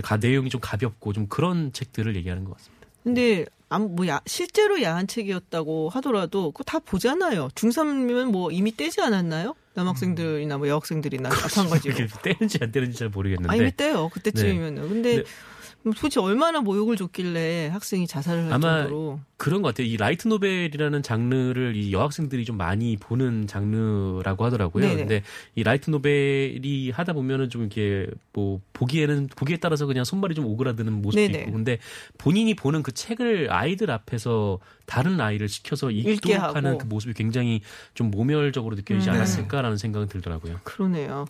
가 0.02 0.18
내용이 0.18 0.50
좀 0.50 0.62
가볍고 0.62 1.14
좀 1.14 1.28
그런 1.28 1.72
책들을 1.74 2.16
얘기하는 2.16 2.44
것 2.44 2.56
같습니다. 2.58 2.87
근데 3.08 3.46
아무 3.70 3.88
뭐 3.88 4.06
야, 4.08 4.20
실제로 4.26 4.82
야한 4.82 5.08
책이었다고 5.08 5.88
하더라도 5.88 6.52
그거 6.52 6.66
다 6.66 6.80
보잖아요. 6.80 7.48
중3이면 7.56 8.32
뭐 8.32 8.52
이미 8.52 8.76
떼지 8.76 9.00
않았나요? 9.00 9.56
남학생들이나 9.76 10.58
뭐 10.58 10.68
여학생들이나 10.68 11.30
마찬가지로. 11.30 11.96
그게 11.96 12.08
떼는지 12.22 12.58
안 12.62 12.74
떼는지 12.74 13.00
잘 13.00 13.08
모르겠는데 13.08 13.50
아, 13.50 13.56
이미 13.56 13.74
떼요. 13.74 14.10
그때쯤이면은. 14.10 14.90
근데 14.90 15.18
네. 15.18 15.24
도대체 15.94 16.20
얼마나 16.20 16.62
모욕을 16.62 16.96
줬길래 16.96 17.68
학생이 17.68 18.08
자살을 18.08 18.46
할 18.46 18.54
아마 18.54 18.80
정도로. 18.84 19.20
그런 19.38 19.62
것 19.62 19.70
같아요. 19.70 19.88
이 19.88 19.98
라이트 19.98 20.28
노벨이라는 20.28 21.04
장르를 21.04 21.76
이 21.76 21.94
여학생들이 21.94 22.44
좀 22.44 22.58
많이 22.58 22.98
보는 22.98 23.46
장르라고 23.48 24.46
하더라고요. 24.46 24.84
네네. 24.84 24.98
근데 24.98 25.24
이 25.56 25.64
라이트 25.64 25.90
노벨이 25.92 26.90
하다 26.92 27.14
보면은 27.14 27.50
좀 27.50 27.62
이렇게 27.62 28.08
뭐 28.34 28.60
보기에는 28.74 29.28
보기에 29.36 29.58
따라서 29.58 29.86
그냥 29.86 30.04
손발이 30.06 30.34
좀 30.34 30.46
오그라드는 30.46 30.94
모습도 31.02 31.22
네네. 31.22 31.40
있고 31.44 31.52
근데 31.52 31.78
본인이 32.18 32.56
보는 32.56 32.82
그 32.82 32.92
책을 32.92 33.52
아이들 33.52 33.92
앞에서 33.92 34.60
다른 34.86 35.22
아이를 35.22 35.50
시켜서 35.50 35.92
읽도록. 35.92 36.56
하는 36.56 36.78
그 36.78 36.86
모습이 36.88 37.14
굉장히 37.14 37.62
좀 37.94 38.10
모멸적으로 38.10 38.76
느껴지지 38.76 39.10
음. 39.10 39.16
않았을까라는 39.16 39.78
생각이 39.78 40.08
들더라고요. 40.08 40.62
그러네요. 40.64 41.26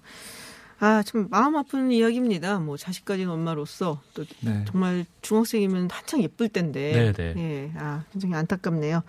아, 0.80 1.02
좀 1.04 1.28
마음 1.30 1.56
아픈 1.56 1.92
이야기입니다. 1.92 2.60
뭐 2.60 2.78
자식 2.78 3.06
가진 3.06 3.30
엄마로서 3.30 4.02
또 4.14 4.26
네. 4.42 4.64
정말 4.68 5.06
중학생이면 5.22 5.90
한창 5.92 6.22
예쁠 6.22 6.50
때인데. 6.50 6.92
네 6.92 7.14
네. 7.14 7.34
예, 7.38 7.72
아, 7.78 8.04
굉장히 8.12 8.36
안타깝네요. 8.36 9.04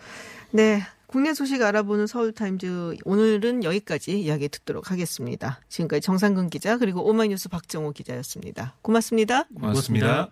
네. 0.52 0.82
국내 1.06 1.32
소식 1.32 1.62
알아보는 1.62 2.06
서울타임즈 2.06 2.98
오늘은 3.04 3.64
여기까지 3.64 4.20
이야기 4.20 4.48
듣도록 4.50 4.90
하겠습니다. 4.90 5.58
지금까지 5.70 6.02
정상근 6.02 6.50
기자 6.50 6.76
그리고 6.76 7.08
오마이뉴스 7.08 7.48
박정호 7.48 7.92
기자였습니다. 7.92 8.74
고맙습니다. 8.82 9.44
고맙습니다. 9.54 10.30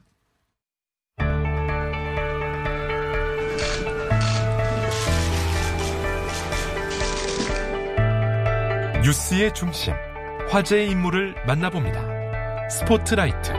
뉴스의 9.02 9.54
중심, 9.54 9.94
화제의 10.48 10.90
인물을 10.90 11.34
만나봅니다. 11.44 12.68
스포트라이트. 12.70 13.52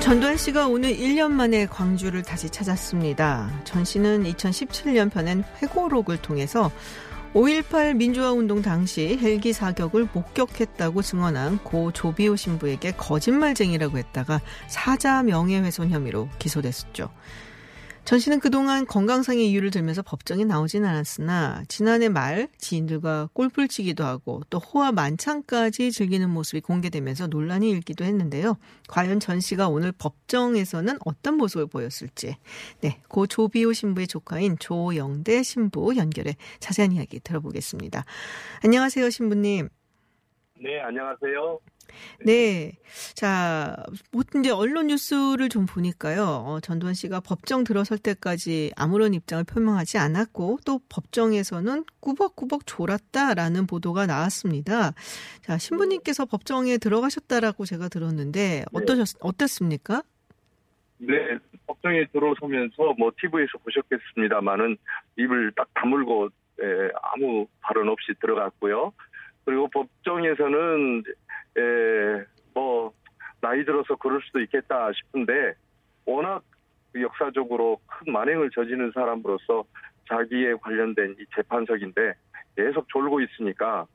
전두환 0.00 0.36
씨가 0.36 0.66
오늘 0.66 0.96
1년 0.96 1.30
만에 1.30 1.66
광주를 1.66 2.22
다시 2.22 2.50
찾았습니다. 2.50 3.62
전 3.62 3.84
씨는 3.84 4.24
2017년 4.24 5.12
펴낸 5.12 5.44
회고록을 5.62 6.20
통해서 6.20 6.72
5.18 7.34 7.94
민주화 7.94 8.32
운동 8.32 8.62
당시 8.62 9.16
헬기 9.20 9.52
사격을 9.52 10.08
목격했다고 10.12 11.02
증언한 11.02 11.58
고 11.58 11.92
조비오 11.92 12.34
신부에게 12.34 12.92
거짓말쟁이라고 12.92 13.96
했다가 13.96 14.40
사자 14.66 15.22
명예훼손 15.22 15.90
혐의로 15.90 16.28
기소됐었죠. 16.40 17.10
전 18.08 18.18
씨는 18.18 18.40
그동안 18.40 18.86
건강상의 18.86 19.50
이유를 19.50 19.70
들면서 19.70 20.00
법정에 20.00 20.42
나오진 20.42 20.86
않았으나 20.86 21.64
지난해 21.68 22.08
말 22.08 22.48
지인들과 22.56 23.28
골프를 23.34 23.68
치기도 23.68 24.02
하고 24.02 24.40
또 24.48 24.56
호화 24.56 24.92
만찬까지 24.92 25.92
즐기는 25.92 26.30
모습이 26.30 26.62
공개되면서 26.62 27.26
논란이 27.26 27.68
일기도 27.68 28.06
했는데요. 28.06 28.56
과연 28.88 29.20
전 29.20 29.40
씨가 29.40 29.68
오늘 29.68 29.92
법정에서는 29.92 31.00
어떤 31.04 31.36
모습을 31.36 31.66
보였을지. 31.66 32.38
네, 32.80 33.02
고 33.08 33.26
조비오 33.26 33.74
신부의 33.74 34.06
조카인 34.06 34.56
조영대 34.58 35.42
신부 35.42 35.94
연결해 35.94 36.34
자세한 36.60 36.92
이야기 36.92 37.20
들어보겠습니다. 37.20 38.06
안녕하세요, 38.64 39.10
신부님. 39.10 39.68
네, 40.62 40.80
안녕하세요. 40.80 41.60
네. 42.24 42.72
자, 43.14 43.76
뭐 44.12 44.22
이제 44.38 44.50
언론 44.50 44.88
뉴스를 44.88 45.48
좀 45.48 45.66
보니까요. 45.66 46.22
어, 46.22 46.60
전두환 46.60 46.94
씨가 46.94 47.20
법정 47.20 47.64
들어설 47.64 47.98
때까지 47.98 48.72
아무런 48.76 49.14
입장을 49.14 49.44
표명하지 49.44 49.98
않았고 49.98 50.58
또 50.64 50.80
법정에서는 50.88 51.84
꾸벅꾸벅 52.00 52.66
졸았다라는 52.66 53.66
보도가 53.66 54.06
나왔습니다. 54.06 54.92
자, 55.42 55.58
신부님께서 55.58 56.24
법정에 56.26 56.78
들어가셨다라고 56.78 57.64
제가 57.64 57.88
들었는데 57.88 58.64
어떠셨 58.72 59.16
어땠습니까? 59.20 60.02
네, 60.98 61.38
법정에 61.66 62.06
들어서면서 62.12 62.94
뭐 62.98 63.12
TV에서 63.20 63.58
보셨겠습니다만은 63.58 64.76
입을 65.16 65.52
딱 65.56 65.68
다물고 65.74 66.26
에, 66.60 66.90
아무 67.02 67.46
발언 67.60 67.88
없이 67.88 68.12
들어갔고요. 68.20 68.92
그리고 69.44 69.68
법정에서는 69.68 71.04
에, 71.56 72.24
뭐 72.54 72.92
나이 73.40 73.64
들어서 73.64 73.96
그럴 73.96 74.20
수도 74.22 74.40
있겠다 74.40 74.90
싶은데 74.92 75.54
워낙 76.04 76.42
역사적으로 76.94 77.80
큰 77.86 78.12
만행을 78.12 78.50
저지른 78.54 78.90
사람으로서 78.94 79.64
자기에 80.08 80.54
관련된 80.62 81.16
이 81.20 81.24
재판석인데 81.36 82.14
계속 82.56 82.88
졸고 82.88 83.20
있으니까 83.20 83.86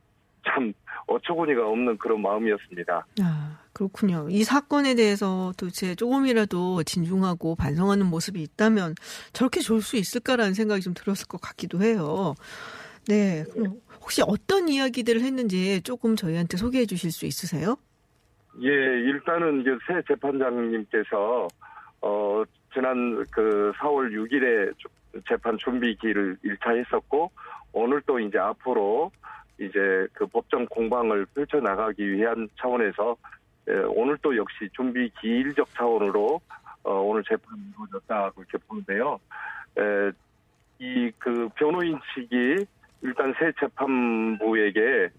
참 0.46 0.74
어처구니가 1.08 1.68
없는 1.68 1.98
그런 1.98 2.22
마음이었습니다. 2.22 3.06
아, 3.22 3.60
그렇군요. 3.72 4.28
이 4.30 4.44
사건에 4.44 4.94
대해서 4.96 5.54
도대체 5.58 5.96
조금이라도 5.96 6.84
진중하고 6.84 7.56
반성하는 7.56 8.06
모습이 8.06 8.42
있다면 8.42 8.96
저렇게 9.32 9.62
좋을 9.62 9.82
수 9.82 9.98
있을까라는 9.98 10.54
생각이 10.54 10.82
좀 10.82 10.94
들었을 10.94 11.28
것 11.28 11.39
같기도 11.42 11.82
해요. 11.82 12.36
네. 13.08 13.44
그럼 13.52 13.82
혹시 14.04 14.22
어떤 14.28 14.68
이야기들을 14.68 15.22
했는지 15.22 15.82
조금 15.82 16.18
저희한테 16.18 16.58
소개해 16.58 16.86
주실 16.86 17.12
수 17.12 17.26
있으세요? 17.26 17.78
예, 18.62 18.68
일단은 18.68 19.62
이제 19.62 19.72
새 19.88 20.02
재판장님께서 20.08 21.48
어 22.02 22.44
지난 22.74 23.24
그 23.32 23.72
4월 23.78 24.12
6일에 24.12 24.74
재판 25.28 25.58
준비기를 25.58 26.38
1차 26.44 26.78
했었고 26.78 27.32
오늘 27.72 28.02
또 28.06 28.20
이제 28.20 28.38
앞으로 28.38 29.10
이제 29.60 30.06
그 30.13 30.26
법정 30.28 30.66
공방을 30.66 31.26
펼쳐 31.34 31.60
나가기 31.60 32.12
위한 32.12 32.50
차원에서 32.60 33.16
예, 33.70 33.74
오늘 33.96 34.18
또 34.22 34.36
역시 34.36 34.68
준비 34.74 35.10
기일적 35.22 35.70
차원으로 35.76 36.42
어, 36.84 36.94
오늘 36.96 37.24
재판이 37.24 37.62
이루어졌다 37.74 38.32
그렇게 38.32 38.58
보는데요. 38.68 39.18
이 40.80 41.12
그 41.20 41.48
변호인 41.56 41.98
측이 42.13 42.66
일단 43.04 43.34
새 43.38 43.52
재판부에게 43.60 45.10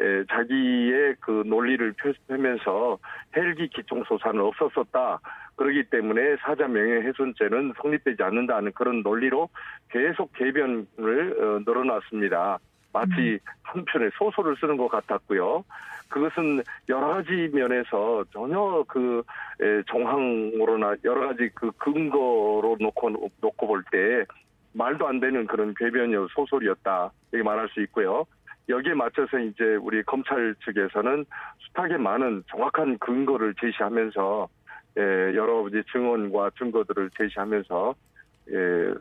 에, 0.00 0.24
자기의 0.28 1.14
그 1.20 1.44
논리를 1.46 1.94
펼면서 2.26 2.98
헬기 3.36 3.68
기총소사는 3.68 4.40
없었었다. 4.40 5.20
그러기 5.56 5.84
때문에 5.84 6.36
사자 6.40 6.66
명예훼손죄는 6.66 7.74
성립되지 7.80 8.22
않는다는 8.22 8.72
그런 8.72 9.02
논리로 9.02 9.48
계속 9.90 10.32
개변을 10.32 10.86
어, 11.38 11.60
늘어났습니다. 11.64 12.58
마치 12.92 13.38
한편의 13.62 14.10
소설을 14.18 14.56
쓰는 14.56 14.76
것 14.76 14.88
같았고요. 14.88 15.64
그것은 16.08 16.62
여러 16.88 17.08
가지 17.08 17.50
면에서 17.52 18.24
전혀 18.32 18.84
그 18.88 19.22
에, 19.60 19.82
정황으로나 19.88 20.96
여러 21.04 21.28
가지 21.28 21.50
그 21.54 21.70
근거로 21.78 22.76
놓고 22.80 23.10
놓고 23.40 23.66
볼 23.66 23.82
때 23.90 24.24
말도 24.74 25.06
안 25.08 25.20
되는 25.20 25.46
그런 25.46 25.74
궤변이요 25.74 26.28
소설이었다 26.28 27.12
이렇게 27.32 27.44
말할 27.44 27.68
수 27.70 27.80
있고요. 27.82 28.26
여기에 28.68 28.94
맞춰서 28.94 29.38
이제 29.38 29.76
우리 29.76 30.02
검찰 30.02 30.54
측에서는 30.64 31.24
숱하게 31.74 31.96
많은 31.98 32.44
정확한 32.48 32.98
근거를 32.98 33.54
제시하면서 33.60 34.48
예, 34.96 35.02
여러 35.34 35.64
가지 35.64 35.82
증언과 35.92 36.50
증거들을 36.58 37.10
제시하면서 37.18 37.94
예, 38.50 38.94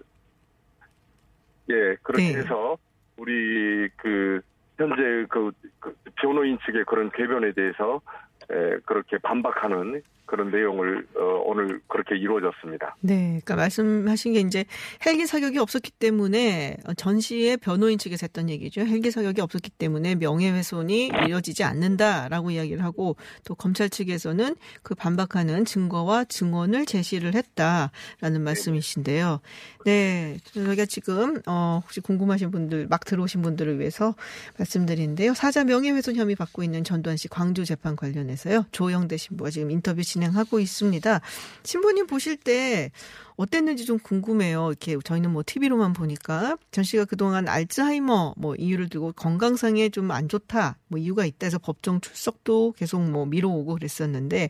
예 1.69 1.95
그렇게 2.01 2.33
네. 2.33 2.39
해서 2.39 2.77
우리 3.17 3.89
그 3.97 4.41
현재 4.77 5.25
그, 5.29 5.51
그 5.79 5.95
변호인 6.15 6.57
측의 6.65 6.86
그런 6.86 7.09
궤변에 7.12 7.51
대해서 7.53 8.01
에, 8.49 8.77
그렇게 8.86 9.17
반박하는 9.19 10.01
그런 10.25 10.51
내용을 10.51 11.05
어, 11.15 11.43
오늘 11.45 11.81
그렇게 11.88 12.15
이루어졌습니다. 12.15 12.95
네, 13.01 13.41
그러니까 13.43 13.55
말씀하신 13.55 14.33
게 14.33 14.39
이제 14.39 14.65
헬기 15.05 15.25
사격이 15.25 15.59
없었기 15.59 15.91
때문에 15.91 16.77
전시의 16.95 17.57
변호인 17.57 17.97
측에서 17.97 18.25
했던 18.25 18.49
얘기죠. 18.49 18.81
헬기 18.81 19.12
사격이 19.12 19.41
없었기 19.41 19.69
때문에 19.71 20.15
명예훼손이 20.15 21.12
이어지지 21.27 21.63
않는다라고 21.63 22.51
이야기를 22.51 22.83
하고 22.83 23.15
또 23.45 23.53
검찰 23.55 23.89
측에서는 23.89 24.55
그 24.81 24.95
반박하는 24.95 25.65
증거와 25.65 26.25
증언을 26.25 26.86
제시를 26.86 27.36
했다라는 27.36 28.41
말씀이신데요. 28.43 29.41
네, 29.86 30.38
저희가 30.53 30.86
지금 30.86 31.41
어 31.45 31.81
혹시 31.83 31.99
궁금하신 31.99 32.51
분들 32.51 32.88
막 32.89 33.03
들어오신 33.05 33.41
분들을 33.41 33.79
위해서 33.79 34.15
말씀드리는데요. 34.57 35.33
사자 35.33 35.63
명예훼손 35.63 36.15
혐의 36.15 36.36
받고 36.36 36.63
있는 36.63 36.83
전두환 36.83 37.17
씨 37.17 37.27
광주 37.27 37.65
재판 37.65 37.95
관련해서요. 37.95 38.65
조영대 38.71 39.17
신부가 39.17 39.49
지금 39.49 39.69
인터뷰 39.71 40.01
진행하고 40.13 40.60
있습니다. 40.60 41.21
신부님 41.63 42.08
보실 42.08 42.38
때 42.38 42.91
어땠는지 43.36 43.86
좀 43.86 43.97
궁금해요. 43.97 44.67
이렇게 44.69 44.95
저희는 45.04 45.32
뭐 45.32 45.41
TV로만 45.43 45.93
보니까 45.93 46.56
전 46.69 46.84
씨가 46.84 47.06
그동안 47.06 47.47
알츠하이머 47.47 48.36
뭐 48.38 48.54
이유를 48.56 48.89
두고 48.89 49.12
건강상에 49.13 49.89
좀 49.89 50.04
안 50.13 50.28
좋다 50.30 50.78
뭐 50.89 50.99
이유가 50.99 51.26
있다 51.26 51.47
해서 51.47 51.58
법정 51.58 51.99
출석도 51.99 52.73
계속 52.73 53.02
뭐 53.02 53.26
미뤄오고 53.26 53.73
그랬었는데 53.76 54.49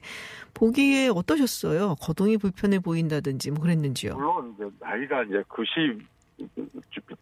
보기에 0.53 1.07
어떠셨어요? 1.07 1.95
거동이 2.01 2.37
불편해 2.37 2.79
보인다든지 2.79 3.51
뭐 3.51 3.61
그랬는지요? 3.61 4.15
물론 4.15 4.53
이제 4.55 4.65
나이가 4.79 5.23
이제 5.23 5.41
90 5.47 6.01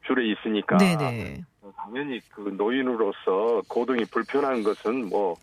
줄에 0.08 0.32
있으니까 0.32 0.78
네네. 0.78 1.44
당연히 1.78 2.20
그 2.34 2.54
노인으로서 2.58 3.62
거동이 3.68 4.06
불편한 4.06 4.64
것은 4.64 5.10
뭐 5.10 5.36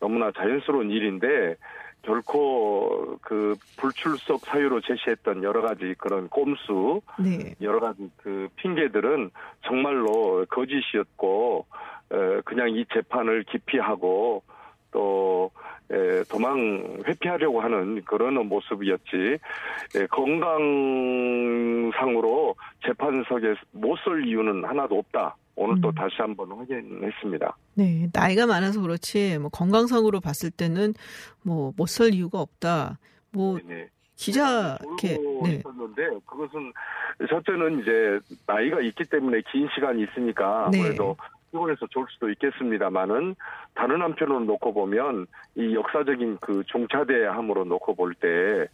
너무나 0.00 0.30
자연스러운 0.32 0.90
일인데 0.90 1.56
결코 2.02 3.16
그 3.22 3.54
불출석 3.76 4.40
사유로 4.40 4.80
제시했던 4.80 5.42
여러 5.44 5.62
가지 5.62 5.94
그런 5.98 6.28
꼼수, 6.28 7.00
네. 7.18 7.54
여러 7.60 7.80
가지 7.80 8.10
그 8.16 8.48
핑계들은 8.56 9.30
정말로 9.66 10.44
거짓이었고 10.48 11.66
에, 12.12 12.40
그냥 12.44 12.70
이 12.70 12.84
재판을 12.92 13.44
기피하고 13.44 14.42
또 14.90 15.50
에, 15.90 16.24
도망 16.24 16.98
회피하려고 17.06 17.60
하는 17.60 18.02
그런 18.04 18.34
모습이었지 18.48 19.38
에, 19.96 20.06
건강상으로 21.30 22.54
재판석에 22.84 23.54
못 23.72 23.98
설 24.04 24.26
이유는 24.26 24.64
하나도 24.64 24.98
없다. 24.98 25.36
오늘 25.62 25.80
또 25.80 25.88
음. 25.88 25.94
다시 25.94 26.16
한번 26.18 26.50
확인했습니다. 26.50 27.56
네, 27.74 28.08
나이가 28.12 28.46
많아서 28.46 28.80
그렇지 28.80 29.38
뭐 29.38 29.48
건강상으로 29.50 30.20
봤을 30.20 30.50
때는 30.50 30.94
뭐못설 31.42 32.14
이유가 32.14 32.40
없다. 32.40 32.98
뭐 33.30 33.58
네. 33.64 33.88
기자 34.16 34.78
이렇게 34.82 35.16
졸고 35.16 35.46
네. 35.46 35.54
있었는데 35.54 36.02
그것은 36.26 36.72
첫째는 37.28 37.80
이제 37.80 38.20
나이가 38.46 38.80
있기 38.80 39.04
때문에 39.04 39.42
긴 39.50 39.68
시간이 39.74 40.02
있으니까 40.04 40.68
네. 40.70 40.80
아무래도 40.80 41.16
피곤해서 41.52 41.86
졸 41.90 42.06
수도 42.10 42.30
있겠습니다만은 42.30 43.36
다른 43.74 44.00
한편으로 44.02 44.40
놓고 44.40 44.72
보면 44.72 45.26
이 45.54 45.74
역사적인 45.74 46.38
그 46.40 46.64
종차대함으로 46.66 47.64
놓고 47.64 47.94
볼 47.94 48.14
때 48.14 48.66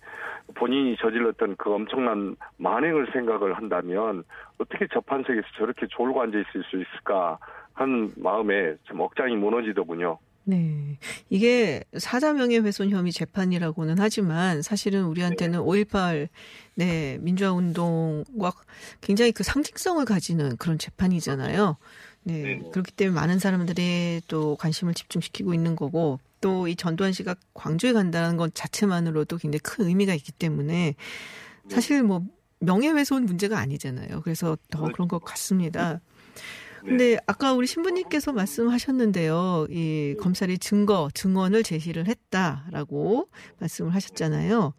본인이 0.54 0.96
저질렀던 0.96 1.56
그 1.56 1.72
엄청난 1.72 2.36
만행을 2.56 3.10
생각을 3.12 3.54
한다면 3.54 4.24
어떻게 4.58 4.86
재판석에서 4.92 5.46
저렇게 5.58 5.86
졸고 5.88 6.22
앉아 6.22 6.38
있을 6.38 6.64
수 6.70 6.76
있을까 6.76 7.38
한 7.74 8.12
마음에 8.16 8.74
좀 8.84 9.00
억장이 9.00 9.36
무너지더군요. 9.36 10.18
네. 10.44 10.98
이게 11.28 11.84
사자 11.98 12.32
명예훼손 12.32 12.88
혐의 12.88 13.12
재판이라고는 13.12 13.96
하지만 13.98 14.62
사실은 14.62 15.04
우리한테는 15.04 15.60
5.18 15.60 16.28
네, 16.74 17.18
민주화 17.20 17.52
운동과 17.52 18.52
굉장히 19.02 19.32
그 19.32 19.42
상징성을 19.42 20.02
가지는 20.06 20.56
그런 20.56 20.78
재판이잖아요. 20.78 21.76
네. 22.28 22.42
네네. 22.42 22.70
그렇기 22.72 22.92
때문에 22.92 23.14
많은 23.14 23.38
사람들이 23.38 24.22
또 24.28 24.56
관심을 24.56 24.94
집중시키고 24.94 25.54
있는 25.54 25.76
거고 25.76 26.20
또 26.40 26.68
이 26.68 26.76
전두환 26.76 27.12
씨가 27.12 27.34
광주에 27.54 27.92
간다는 27.92 28.36
것 28.36 28.54
자체만으로도 28.54 29.38
굉장히 29.38 29.60
큰 29.60 29.86
의미가 29.86 30.14
있기 30.14 30.32
때문에 30.32 30.94
사실 31.68 32.02
뭐 32.02 32.22
명예훼손 32.60 33.24
문제가 33.24 33.58
아니잖아요. 33.58 34.20
그래서 34.22 34.56
더 34.70 34.88
그런 34.92 35.08
것 35.08 35.22
같습니다. 35.24 36.00
근데 36.80 37.18
아까 37.26 37.52
우리 37.54 37.66
신부님께서 37.66 38.32
말씀하셨는데요. 38.32 39.66
이 39.68 40.14
검찰이 40.20 40.58
증거, 40.58 41.10
증언을 41.12 41.62
제시를 41.64 42.06
했다라고 42.06 43.28
말씀을 43.58 43.94
하셨잖아요. 43.94 44.74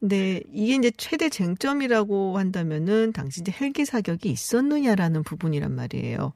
근데 0.00 0.40
이게 0.52 0.74
이제 0.74 0.90
최대 0.96 1.28
쟁점이라고 1.28 2.38
한다면은 2.38 3.12
당시 3.12 3.42
이제 3.42 3.52
헬기 3.60 3.84
사격이 3.84 4.30
있었느냐라는 4.30 5.22
부분이란 5.22 5.74
말이에요. 5.74 6.32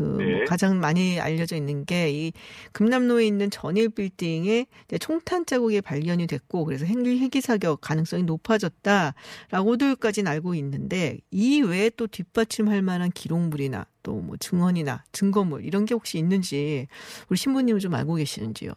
그뭐 0.00 0.18
네. 0.18 0.44
가장 0.44 0.80
많이 0.80 1.20
알려져 1.20 1.56
있는 1.56 1.84
게 1.84 2.10
이 2.10 2.32
금남로에 2.72 3.26
있는 3.26 3.50
전일 3.50 3.88
빌딩에 3.90 4.66
총탄 5.00 5.44
자국이 5.46 5.80
발견이 5.80 6.26
됐고 6.26 6.64
그래서 6.64 6.84
헬기 6.86 7.20
헬기 7.20 7.40
사격 7.40 7.80
가능성이 7.80 8.22
높아졌다라고들까지는 8.24 10.30
알고 10.30 10.54
있는데 10.54 11.18
이 11.30 11.62
외에 11.62 11.90
또 11.90 12.06
뒷받침할 12.06 12.82
만한 12.82 13.10
기록물이나 13.10 13.86
또 14.02 14.20
뭐 14.20 14.36
증언이나 14.36 15.04
증거물 15.12 15.64
이런 15.64 15.84
게 15.84 15.94
혹시 15.94 16.18
있는지 16.18 16.88
우리 17.28 17.36
신부님은 17.36 17.80
좀 17.80 17.94
알고 17.94 18.16
계시는지요? 18.16 18.72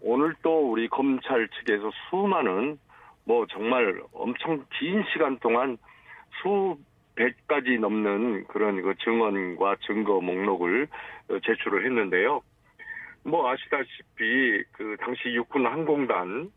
오늘 0.00 0.34
또 0.42 0.70
우리 0.70 0.88
검찰 0.88 1.48
측에서 1.48 1.90
수많은 2.08 2.78
뭐 3.24 3.46
정말 3.50 4.00
엄청 4.12 4.64
긴 4.78 5.02
시간 5.12 5.38
동안 5.40 5.76
수 6.40 6.78
백 7.18 7.46
가지 7.48 7.78
넘는 7.78 8.46
그런 8.46 8.80
그 8.80 8.94
증언과 9.04 9.76
증거 9.86 10.20
목록을 10.20 10.88
어, 11.30 11.38
제출을 11.44 11.84
했는데요. 11.84 12.40
뭐 13.24 13.50
아시다시피 13.50 14.62
그 14.72 14.96
당시 15.00 15.34
육군 15.34 15.66
항공단 15.66 16.50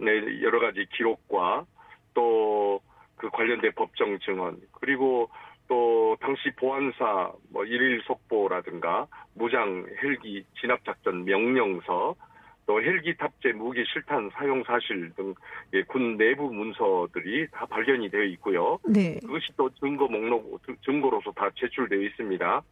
의 0.00 0.42
여러 0.42 0.58
가지 0.60 0.86
기록과 0.90 1.66
또 2.14 2.80
그 3.16 3.30
관련된 3.30 3.72
법정 3.74 4.18
증언 4.18 4.60
그리고 4.72 5.30
또 5.68 6.16
당시 6.20 6.50
보안사 6.56 7.32
뭐 7.50 7.64
일일 7.64 8.02
속보라든가 8.02 9.06
무장 9.34 9.86
헬기 10.02 10.44
진압 10.60 10.84
작전 10.84 11.24
명령서 11.24 12.14
또 12.66 12.80
헬기 12.80 13.16
탑재 13.16 13.52
무기 13.52 13.84
실탄 13.92 14.30
사용 14.32 14.62
사실 14.64 15.12
등 15.14 15.34
예, 15.74 15.82
군 15.82 16.16
내부 16.16 16.50
문서들이 16.50 17.48
다 17.50 17.66
발견이 17.66 18.08
되어 18.10 18.22
있고요. 18.22 18.78
네. 18.88 19.18
그것이 19.20 19.48
또 19.56 19.68
증거 19.80 20.06
목록 20.06 20.60
증거로서 20.84 21.32
다 21.32 21.50
제출되어 21.54 22.00
있습니다. 22.00 22.62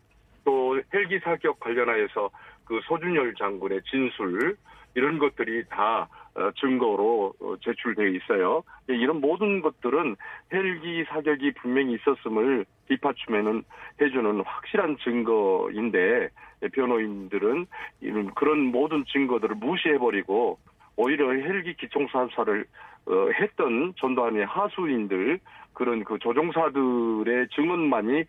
또 0.45 0.81
헬기 0.93 1.19
사격 1.21 1.61
관련하여서 1.61 2.31
그 2.65 2.81
소준열 2.85 3.35
장군의 3.35 3.83
진술 3.91 4.57
이런 4.95 5.19
것들이 5.19 5.65
다 5.69 6.09
어, 6.35 6.51
증거로 6.59 7.35
어, 7.41 7.55
제출되어 7.63 8.07
있어요. 8.07 8.63
예, 8.91 8.97
이런 8.97 9.21
모든 9.21 9.61
것들은 9.61 10.17
헬기 10.53 11.05
사격이 11.05 11.53
분명히 11.53 11.95
있었음을 11.95 12.65
뒷받침에는 12.93 13.63
해주는 14.01 14.41
확실한 14.45 14.97
증거인데 15.03 16.29
예, 16.63 16.69
변호인들은 16.69 17.67
이런 18.01 18.35
그런 18.35 18.59
모든 18.61 19.05
증거들을 19.07 19.57
무시해버리고 19.57 20.59
오히려 20.97 21.33
헬기 21.33 21.75
기총사사를 21.75 22.65
어, 23.07 23.29
했던 23.41 23.95
전두환의 23.99 24.47
하수인들 24.47 25.41
그런 25.73 26.05
그 26.05 26.19
조종사들의 26.19 27.49
증언만이 27.55 28.19
에, 28.19 28.25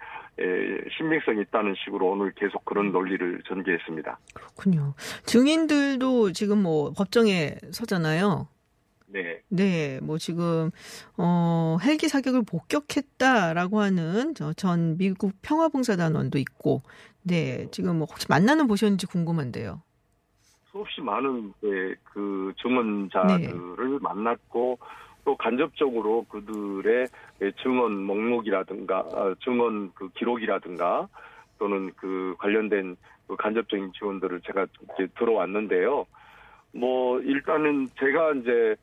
신빙성이 0.97 1.41
있다는 1.41 1.75
식으로 1.83 2.07
오늘 2.11 2.31
계속 2.31 2.63
그런 2.65 2.91
논리를 2.91 3.41
전개했습니다. 3.45 4.17
그렇군요. 4.33 4.93
증인들도 5.25 6.31
지금 6.31 6.63
뭐 6.63 6.91
법정에 6.97 7.55
서잖아요. 7.71 8.47
네. 9.13 9.41
네, 9.47 9.99
뭐 10.01 10.17
지금 10.17 10.71
어 11.17 11.77
헬기 11.83 12.07
사격을 12.07 12.43
목격했다라고 12.51 13.79
하는 13.79 14.33
저전 14.33 14.97
미국 14.97 15.33
평화봉사단원도 15.43 16.39
있고, 16.39 16.81
네, 17.21 17.67
지금 17.69 17.99
뭐 17.99 18.07
혹시 18.09 18.25
만나는 18.27 18.65
보셨는지 18.65 19.05
궁금한데요. 19.05 19.83
수없이 20.71 21.01
많은 21.01 21.53
예, 21.63 21.93
그 22.03 22.51
증언자들을 22.59 23.99
만났고 24.01 24.79
또 25.23 25.37
간접적으로 25.37 26.25
그들의 26.29 27.07
예, 27.43 27.51
증언 27.61 28.03
목록이라든가 28.03 29.05
아, 29.13 29.35
증언 29.43 29.91
그 29.93 30.09
기록이라든가 30.09 31.07
또는 31.59 31.91
그 31.97 32.33
관련된 32.39 32.97
그 33.27 33.35
간접적인 33.35 33.91
지원들을 33.93 34.41
제가 34.41 34.65
이렇게 34.81 35.13
들어왔는데요. 35.19 36.07
뭐 36.71 37.19
일단은 37.21 37.89
제가 37.99 38.31
이제 38.31 38.75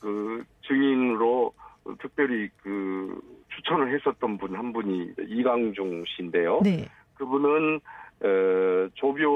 그 0.00 0.44
증인으로 0.66 1.52
특별히 2.00 2.48
그 2.62 3.20
추천을 3.54 3.94
했었던 3.94 4.38
분 4.38 4.54
한 4.56 4.72
분이 4.72 5.12
이강중 5.28 6.04
씨인데요. 6.06 6.60
네. 6.64 6.88
그분은 7.16 7.80
어, 8.22 8.88
조비오 8.94 9.30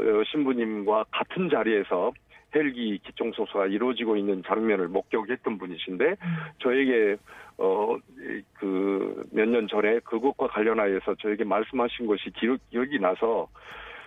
어, 0.00 0.24
신부님과 0.30 1.06
같은 1.10 1.48
자리에서 1.50 2.12
헬기 2.54 2.98
기총 3.04 3.32
소사가 3.32 3.66
이루어지고 3.66 4.16
있는 4.16 4.42
장면을 4.46 4.88
목격했던 4.88 5.58
분이신데 5.58 6.16
저에게 6.62 7.16
어 7.58 7.96
그 8.58 9.24
몇 9.32 9.48
년 9.48 9.66
전에 9.68 9.98
그것과 10.00 10.48
관련하여서 10.48 11.14
저에게 11.16 11.44
말씀하신 11.44 12.06
것이 12.06 12.30
기억, 12.38 12.58
기억이 12.70 12.98
나서 12.98 13.48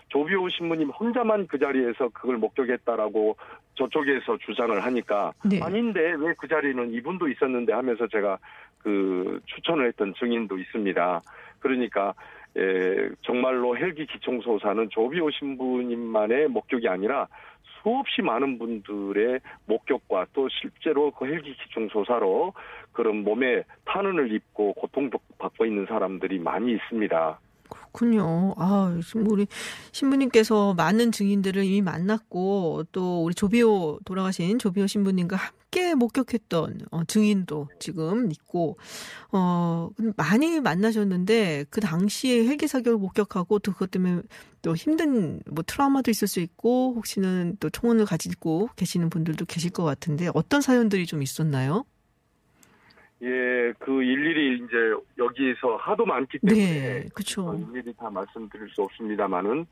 조비오 0.10 0.50
신부님 0.50 0.90
혼자만 0.90 1.48
그 1.48 1.58
자리에서 1.58 2.10
그걸 2.10 2.38
목격했다라고 2.38 3.38
저쪽에서 3.76 4.38
주장을 4.38 4.78
하니까 4.84 5.34
네. 5.46 5.60
아닌데 5.62 6.14
왜 6.18 6.34
그 6.38 6.48
자리는 6.48 6.92
이분도 6.94 7.28
있었는데 7.28 7.74
하면서 7.74 8.08
제가 8.08 8.38
그 8.80 9.40
추천을 9.46 9.88
했던 9.88 10.14
증인도 10.18 10.58
있습니다. 10.58 11.22
그러니까 11.60 12.14
에, 12.58 13.10
정말로 13.22 13.78
헬기 13.78 14.06
기총소사는 14.06 14.90
조비오 14.90 15.30
신부님만의 15.32 16.48
목격이 16.48 16.88
아니라 16.88 17.28
수없이 17.82 18.22
많은 18.22 18.58
분들의 18.58 19.40
목격과 19.66 20.28
또 20.34 20.48
실제로 20.50 21.12
그 21.12 21.26
헬기 21.26 21.54
기총소사로 21.56 22.54
그런 22.92 23.24
몸에 23.24 23.64
탄원을 23.86 24.34
입고 24.34 24.74
고통도 24.74 25.20
받고 25.38 25.66
있는 25.66 25.86
사람들이 25.86 26.40
많이 26.40 26.74
있습니다. 26.74 27.40
그렇군요. 27.70 28.54
아, 28.58 29.00
지금 29.06 29.30
우리 29.30 29.48
신부님께서 29.92 30.74
많은 30.74 31.12
증인들을 31.12 31.64
이미 31.64 31.82
만났고 31.82 32.86
또 32.92 33.24
우리 33.24 33.34
조비오 33.34 34.00
돌아가신 34.06 34.60
조비오 34.60 34.88
신부님과 34.88 35.36
함께 35.36 35.94
목격했던 35.96 36.80
어, 36.92 37.04
증인도 37.06 37.70
지금 37.80 38.32
있고 38.32 38.78
어 39.32 39.90
많이 40.18 40.60
만나셨는데 40.60 41.66
그 41.70 41.80
당시에 41.82 42.46
헬기 42.48 42.68
사격을 42.68 42.98
목격하고 42.98 43.60
또 43.60 43.72
그것 43.72 43.92
때문에 43.92 44.22
또 44.62 44.76
힘든 44.76 45.40
뭐 45.50 45.64
트라우마도 45.66 46.12
있을 46.12 46.28
수 46.28 46.40
있고 46.40 46.94
혹시는 46.96 47.58
또 47.60 47.70
총원을 47.70 48.06
가지고 48.06 48.70
계시는 48.76 49.10
분들도 49.10 49.46
계실 49.46 49.70
것 49.70 49.84
같은데 49.84 50.30
어떤 50.34 50.62
사연들이 50.62 51.06
좀 51.06 51.22
있었나요? 51.22 51.86
예, 53.22 53.74
그 53.80 54.02
일일이 54.02 54.64
이제 54.64 54.76
여기서 55.18 55.76
하도 55.76 56.06
많기 56.06 56.40
때문에 56.40 56.64
네, 56.64 57.10
그렇죠. 57.14 57.54
일일이 57.70 57.94
다 57.94 58.10
말씀드릴 58.10 58.70
수 58.70 58.82
없습니다만은 58.84 59.66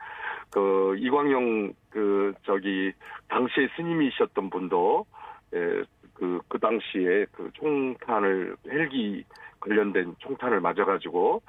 그 0.49 0.95
이광영 0.99 1.73
그 1.89 2.33
저기 2.45 2.91
당시에 3.29 3.69
스님이셨던 3.77 4.49
분도 4.49 5.05
예, 5.53 5.83
그, 6.13 6.41
그 6.49 6.59
당시에 6.59 7.25
그 7.31 7.49
총탄을 7.53 8.57
헬기 8.69 9.23
관련된 9.59 10.15
총탄을 10.19 10.59
맞아가지고 10.59 11.41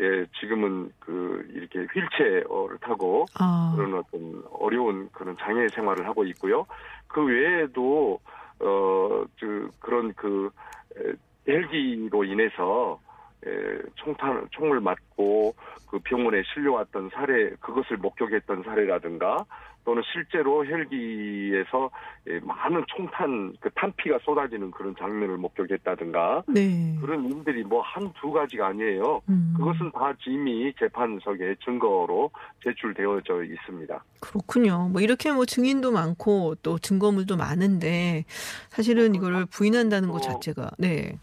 예, 0.00 0.26
지금은 0.40 0.90
그 0.98 1.46
이렇게 1.52 1.86
휠체어를 1.92 2.78
타고 2.78 3.26
아, 3.38 3.72
그런 3.76 3.94
어떤 3.94 4.42
어려운 4.50 5.08
그런 5.12 5.36
장애 5.38 5.68
생활을 5.68 6.06
하고 6.06 6.24
있고요. 6.24 6.66
그 7.06 7.24
외에도 7.24 8.18
어, 8.58 9.24
그 9.38 9.70
그런 9.78 10.12
그 10.14 10.50
에, 10.96 11.12
헬기로 11.48 12.24
인해서 12.24 13.00
에, 13.46 13.50
총탄 13.96 14.46
총을 14.52 14.80
맞고 14.80 15.54
그 15.90 15.98
병원에 16.00 16.42
실려왔던 16.54 17.10
사례 17.12 17.50
그것을 17.60 17.98
목격했던 17.98 18.62
사례라든가 18.64 19.44
또는 19.84 20.02
실제로 20.14 20.64
헬기에서 20.64 21.90
에, 22.26 22.40
많은 22.40 22.84
총탄 22.88 23.54
그 23.60 23.68
탄피가 23.74 24.20
쏟아지는 24.22 24.70
그런 24.70 24.96
장면을 24.96 25.36
목격했다든가 25.36 26.44
네. 26.48 26.96
그런 27.02 27.26
일들이 27.30 27.62
뭐 27.64 27.82
한 27.82 28.10
두 28.18 28.30
가지가 28.32 28.68
아니에요. 28.68 29.20
음. 29.28 29.52
그것은 29.58 29.92
다 29.92 30.14
이미 30.26 30.72
재판석에 30.78 31.56
증거로 31.62 32.30
제출되어져 32.62 33.44
있습니다. 33.44 34.02
그렇군요. 34.22 34.88
뭐 34.90 35.02
이렇게 35.02 35.30
뭐 35.32 35.44
증인도 35.44 35.92
많고 35.92 36.54
또 36.62 36.78
증거물도 36.78 37.36
많은데 37.36 38.24
사실은 38.70 39.14
이거를 39.14 39.44
부인한다는 39.44 40.08
것 40.08 40.16
어, 40.16 40.20
자체가 40.20 40.70
네. 40.78 41.18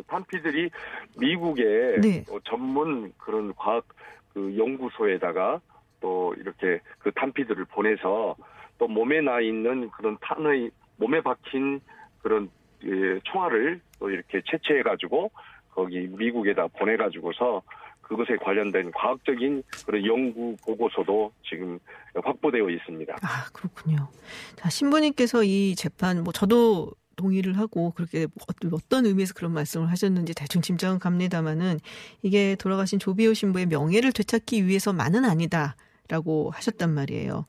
네, 0.00 0.06
탄피들이 0.06 0.70
미국의 1.18 2.00
네. 2.00 2.24
어, 2.30 2.38
전문 2.44 3.12
그런 3.18 3.54
과학 3.54 3.86
그 4.32 4.56
연구소에다가 4.56 5.60
또 6.00 6.34
이렇게 6.38 6.80
그 6.98 7.10
탄피들을 7.12 7.64
보내서 7.66 8.36
또 8.78 8.88
몸에 8.88 9.20
나 9.20 9.40
있는 9.40 9.90
그런 9.90 10.16
탄의 10.20 10.70
몸에 10.96 11.20
박힌 11.20 11.80
그런 12.22 12.50
예, 12.84 13.20
총알을 13.24 13.80
또 13.98 14.10
이렇게 14.10 14.40
채취해 14.50 14.82
가지고 14.82 15.30
거기 15.70 16.00
미국에다 16.08 16.68
보내 16.68 16.96
가지고서 16.96 17.62
그것에 18.10 18.36
관련된 18.42 18.90
과학적인 18.90 19.62
그런 19.86 20.04
연구 20.04 20.56
보고서도 20.64 21.32
지금 21.48 21.78
확보되어 22.14 22.68
있습니다. 22.68 23.16
아, 23.22 23.46
그렇군요. 23.52 24.08
자, 24.56 24.68
신부님께서 24.68 25.44
이 25.44 25.76
재판, 25.76 26.24
뭐, 26.24 26.32
저도 26.32 26.90
동의를 27.20 27.58
하고 27.58 27.92
그렇게 27.92 28.26
어떤, 28.48 28.72
어떤 28.72 29.06
의미에서 29.06 29.34
그런 29.34 29.52
말씀을 29.52 29.90
하셨는지 29.90 30.34
대충 30.34 30.62
짐작은 30.62 30.98
갑니다마는 30.98 31.78
이게 32.22 32.56
돌아가신 32.56 32.98
조비오 32.98 33.34
신부의 33.34 33.66
명예를 33.66 34.12
되찾기 34.12 34.66
위해서만은 34.66 35.24
아니다라고 35.24 36.50
하셨단 36.50 36.92
말이에요. 36.94 37.46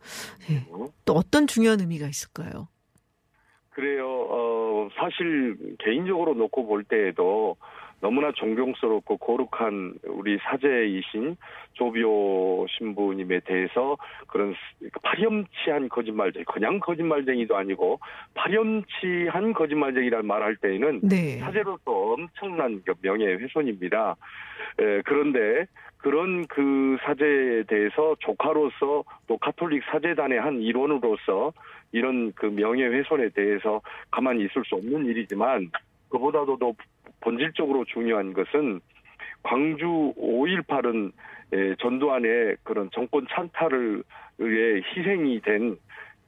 예. 0.52 0.68
또 1.06 1.14
어떤 1.14 1.48
중요한 1.48 1.80
의미가 1.80 2.08
있을까요? 2.08 2.68
그래요. 3.70 4.06
어, 4.06 4.90
사실 4.96 5.58
개인적으로 5.80 6.34
놓고 6.34 6.68
볼 6.68 6.84
때에도 6.84 7.56
너무나 8.02 8.32
존경스럽고 8.32 9.18
거룩한 9.18 9.94
우리 10.06 10.38
사제이신 10.40 11.38
조비오 11.74 12.66
신부님에 12.68 13.42
대해서 13.42 13.96
그런 14.28 14.56
파렴치한 15.04 15.88
거짓말쟁이, 15.90 16.44
그냥 16.46 16.80
거짓말쟁이도 16.80 17.56
아니고 17.56 18.00
파렴치한 18.34 19.54
거짓말쟁이라는 19.54 20.26
말할 20.26 20.56
때에는 20.58 21.02
네. 21.04 21.38
사제로서 21.40 21.92
엄청난 21.92 22.82
그 22.86 22.94
명예훼손입니다. 23.02 24.16
에, 24.80 25.02
그런데 25.06 25.66
그런 25.98 26.48
그 26.48 26.98
사제에 27.04 27.64
대해서 27.64 28.16
조카로서 28.20 29.04
또 29.28 29.38
카톨릭 29.38 29.84
사제단의 29.92 30.40
한 30.40 30.60
일원으로서 30.60 31.54
이런 31.92 32.32
그 32.34 32.48
명예훼손에 32.48 33.30
대해서 33.30 33.82
가만히 34.10 34.46
있을 34.46 34.64
수 34.66 34.76
없는 34.76 35.06
일이지만 35.06 35.70
그보다도 36.10 36.58
더 36.58 36.74
본질적으로 37.22 37.86
중요한 37.86 38.34
것은 38.34 38.82
광주 39.44 40.14
5.18은 40.18 41.12
전두환의 41.80 42.58
그런 42.64 42.90
정권 42.94 43.28
찬탈을 43.30 44.04
위해 44.38 44.82
희생이 44.96 45.42
된 45.42 45.78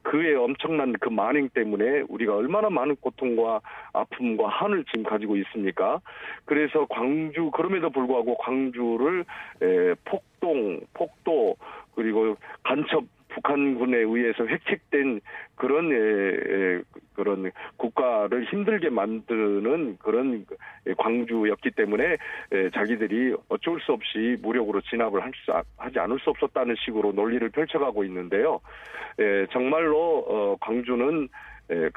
그의 0.02 0.34
엄청난 0.34 0.92
그 0.92 1.08
만행 1.08 1.48
때문에 1.48 2.02
우리가 2.08 2.36
얼마나 2.36 2.68
많은 2.68 2.96
고통과 2.96 3.60
아픔과 3.94 4.48
한을 4.48 4.84
지금 4.84 5.02
가지고 5.02 5.36
있습니까? 5.36 6.00
그래서 6.44 6.86
광주 6.90 7.50
그럼에도 7.50 7.88
불구하고 7.88 8.36
광주를 8.36 9.24
에, 9.62 9.94
폭동, 10.04 10.80
폭도 10.92 11.56
그리고 11.94 12.36
간첩 12.62 13.04
북한군에 13.34 13.98
의해서 13.98 14.46
획책된 14.46 15.20
그런 15.56 15.92
에, 15.92 15.96
에, 15.96 16.82
그런 17.14 17.50
국가를 17.76 18.44
힘들게 18.44 18.90
만드는 18.90 19.98
그런 19.98 20.46
광주였기 20.96 21.72
때문에 21.72 22.16
에, 22.52 22.70
자기들이 22.70 23.34
어쩔 23.48 23.80
수 23.80 23.92
없이 23.92 24.36
무력으로 24.40 24.80
진압을 24.82 25.22
할 25.22 25.32
수, 25.44 25.52
하지 25.76 25.98
않을 25.98 26.18
수 26.20 26.30
없었다는 26.30 26.76
식으로 26.84 27.12
논리를 27.12 27.48
펼쳐가고 27.50 28.04
있는데요. 28.04 28.60
에, 29.18 29.46
정말로 29.52 30.24
어, 30.28 30.56
광주는 30.60 31.28
예, 31.70 31.88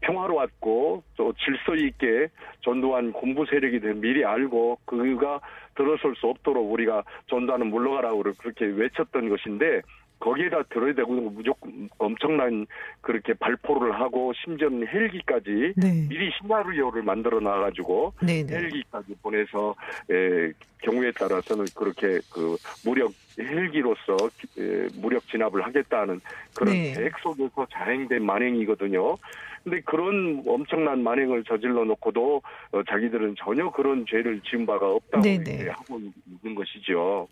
평화로웠고 0.00 1.04
또 1.16 1.32
질서 1.34 1.76
있게 1.76 2.28
전두환 2.62 3.12
군부 3.12 3.46
세력이 3.46 3.78
된 3.78 4.00
미리 4.00 4.24
알고 4.24 4.78
그가 4.84 5.40
들어설 5.76 6.16
수 6.16 6.26
없도록 6.26 6.72
우리가 6.72 7.04
전두환은 7.28 7.68
물러가라고 7.68 8.22
그렇게 8.38 8.66
외쳤던 8.66 9.28
것인데 9.28 9.82
거기에다 10.22 10.62
들어야 10.70 10.94
되고 10.94 11.12
무조건 11.12 11.88
엄청난 11.98 12.64
그렇게 13.00 13.34
발포를 13.34 13.92
하고 14.00 14.32
심지어는 14.44 14.86
헬기까지 14.86 15.74
네. 15.76 16.06
미리 16.08 16.30
시나리오를 16.40 17.02
만들어 17.02 17.40
놔가지고 17.40 18.14
네, 18.22 18.44
네. 18.44 18.54
헬기까지 18.54 19.16
보내서 19.20 19.74
에, 20.10 20.52
경우에 20.82 21.10
따라서는 21.12 21.66
그렇게 21.74 22.20
그 22.32 22.56
무력 22.84 23.12
헬기로서 23.36 24.16
에, 24.58 24.86
무력 25.00 25.26
진압을 25.26 25.62
하겠다는 25.62 26.20
그런 26.54 26.72
네. 26.74 26.92
계획 26.94 27.18
속에서 27.18 27.66
자행된 27.72 28.24
만행이거든요. 28.24 29.16
근데 29.64 29.80
그런 29.80 30.42
엄청난 30.46 31.02
만행을 31.02 31.44
저질러 31.44 31.84
놓고도 31.84 32.42
어, 32.72 32.82
자기들은 32.88 33.36
전혀 33.38 33.70
그런 33.70 34.04
죄를 34.08 34.40
지은 34.48 34.66
바가 34.66 34.88
없다고 34.88 35.22
네, 35.24 35.38
네. 35.42 35.68
하고 35.68 35.98
있는 35.98 36.54
것이죠. 36.54 37.28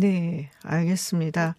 네, 0.00 0.48
알겠습니다. 0.62 1.56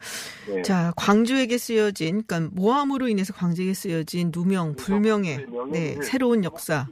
네. 0.48 0.62
자, 0.62 0.94
광주에게 0.96 1.58
쓰여진, 1.58 2.24
그러니까 2.24 2.50
모함으로 2.54 3.10
인해서 3.10 3.34
광주에게 3.34 3.74
쓰여진 3.74 4.32
누명, 4.34 4.78
명예를 4.88 5.48
네, 5.72 6.02
새로운 6.02 6.46
역사. 6.46 6.88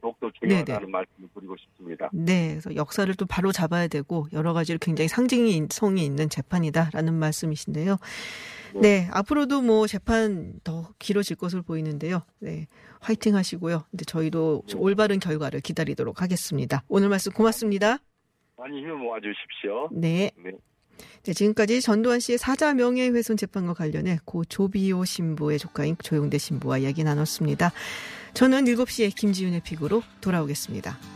더욱더 0.00 0.28
네, 0.28 0.32
중요하다는 0.38 0.88
말씀을 0.92 1.28
드리고 1.34 1.56
싶습니다. 1.56 2.08
네, 2.12 2.50
그래서 2.50 2.76
역사를 2.76 3.12
또 3.16 3.26
바로 3.26 3.50
잡아야 3.50 3.88
되고 3.88 4.28
여러 4.32 4.52
가지로 4.52 4.78
굉장히 4.80 5.08
상징성이 5.08 6.04
있는 6.04 6.28
재판이다라는 6.28 7.14
말씀이신데요. 7.14 7.96
네, 8.80 9.08
앞으로도 9.10 9.62
뭐 9.62 9.88
재판 9.88 10.60
더 10.62 10.92
길어질 11.00 11.34
것으로 11.34 11.62
보이는데요. 11.62 12.22
네, 12.38 12.68
화이팅 13.00 13.34
하시고요. 13.34 13.82
근데 13.90 14.04
저희도 14.04 14.62
올바른 14.76 15.18
결과를 15.18 15.62
기다리도록 15.62 16.22
하겠습니다. 16.22 16.84
오늘 16.86 17.08
말씀 17.08 17.32
고맙습니다. 17.32 17.98
많이 18.56 18.78
힘을 18.78 18.94
모아주십시오. 18.96 19.88
네. 19.92 20.30
네. 20.42 20.52
네, 21.24 21.32
지금까지 21.32 21.80
전두환 21.80 22.20
씨의 22.20 22.38
사자 22.38 22.72
명예훼손 22.74 23.36
재판과 23.36 23.74
관련해 23.74 24.20
고 24.24 24.44
조비오 24.44 25.04
신부의 25.04 25.58
조카인 25.58 25.96
조용대 26.02 26.38
신부와 26.38 26.78
이야기 26.78 27.04
나눴습니다. 27.04 27.72
저는 28.34 28.64
7시에 28.64 29.14
김지윤의 29.14 29.62
픽으로 29.64 30.02
돌아오겠습니다. 30.20 31.15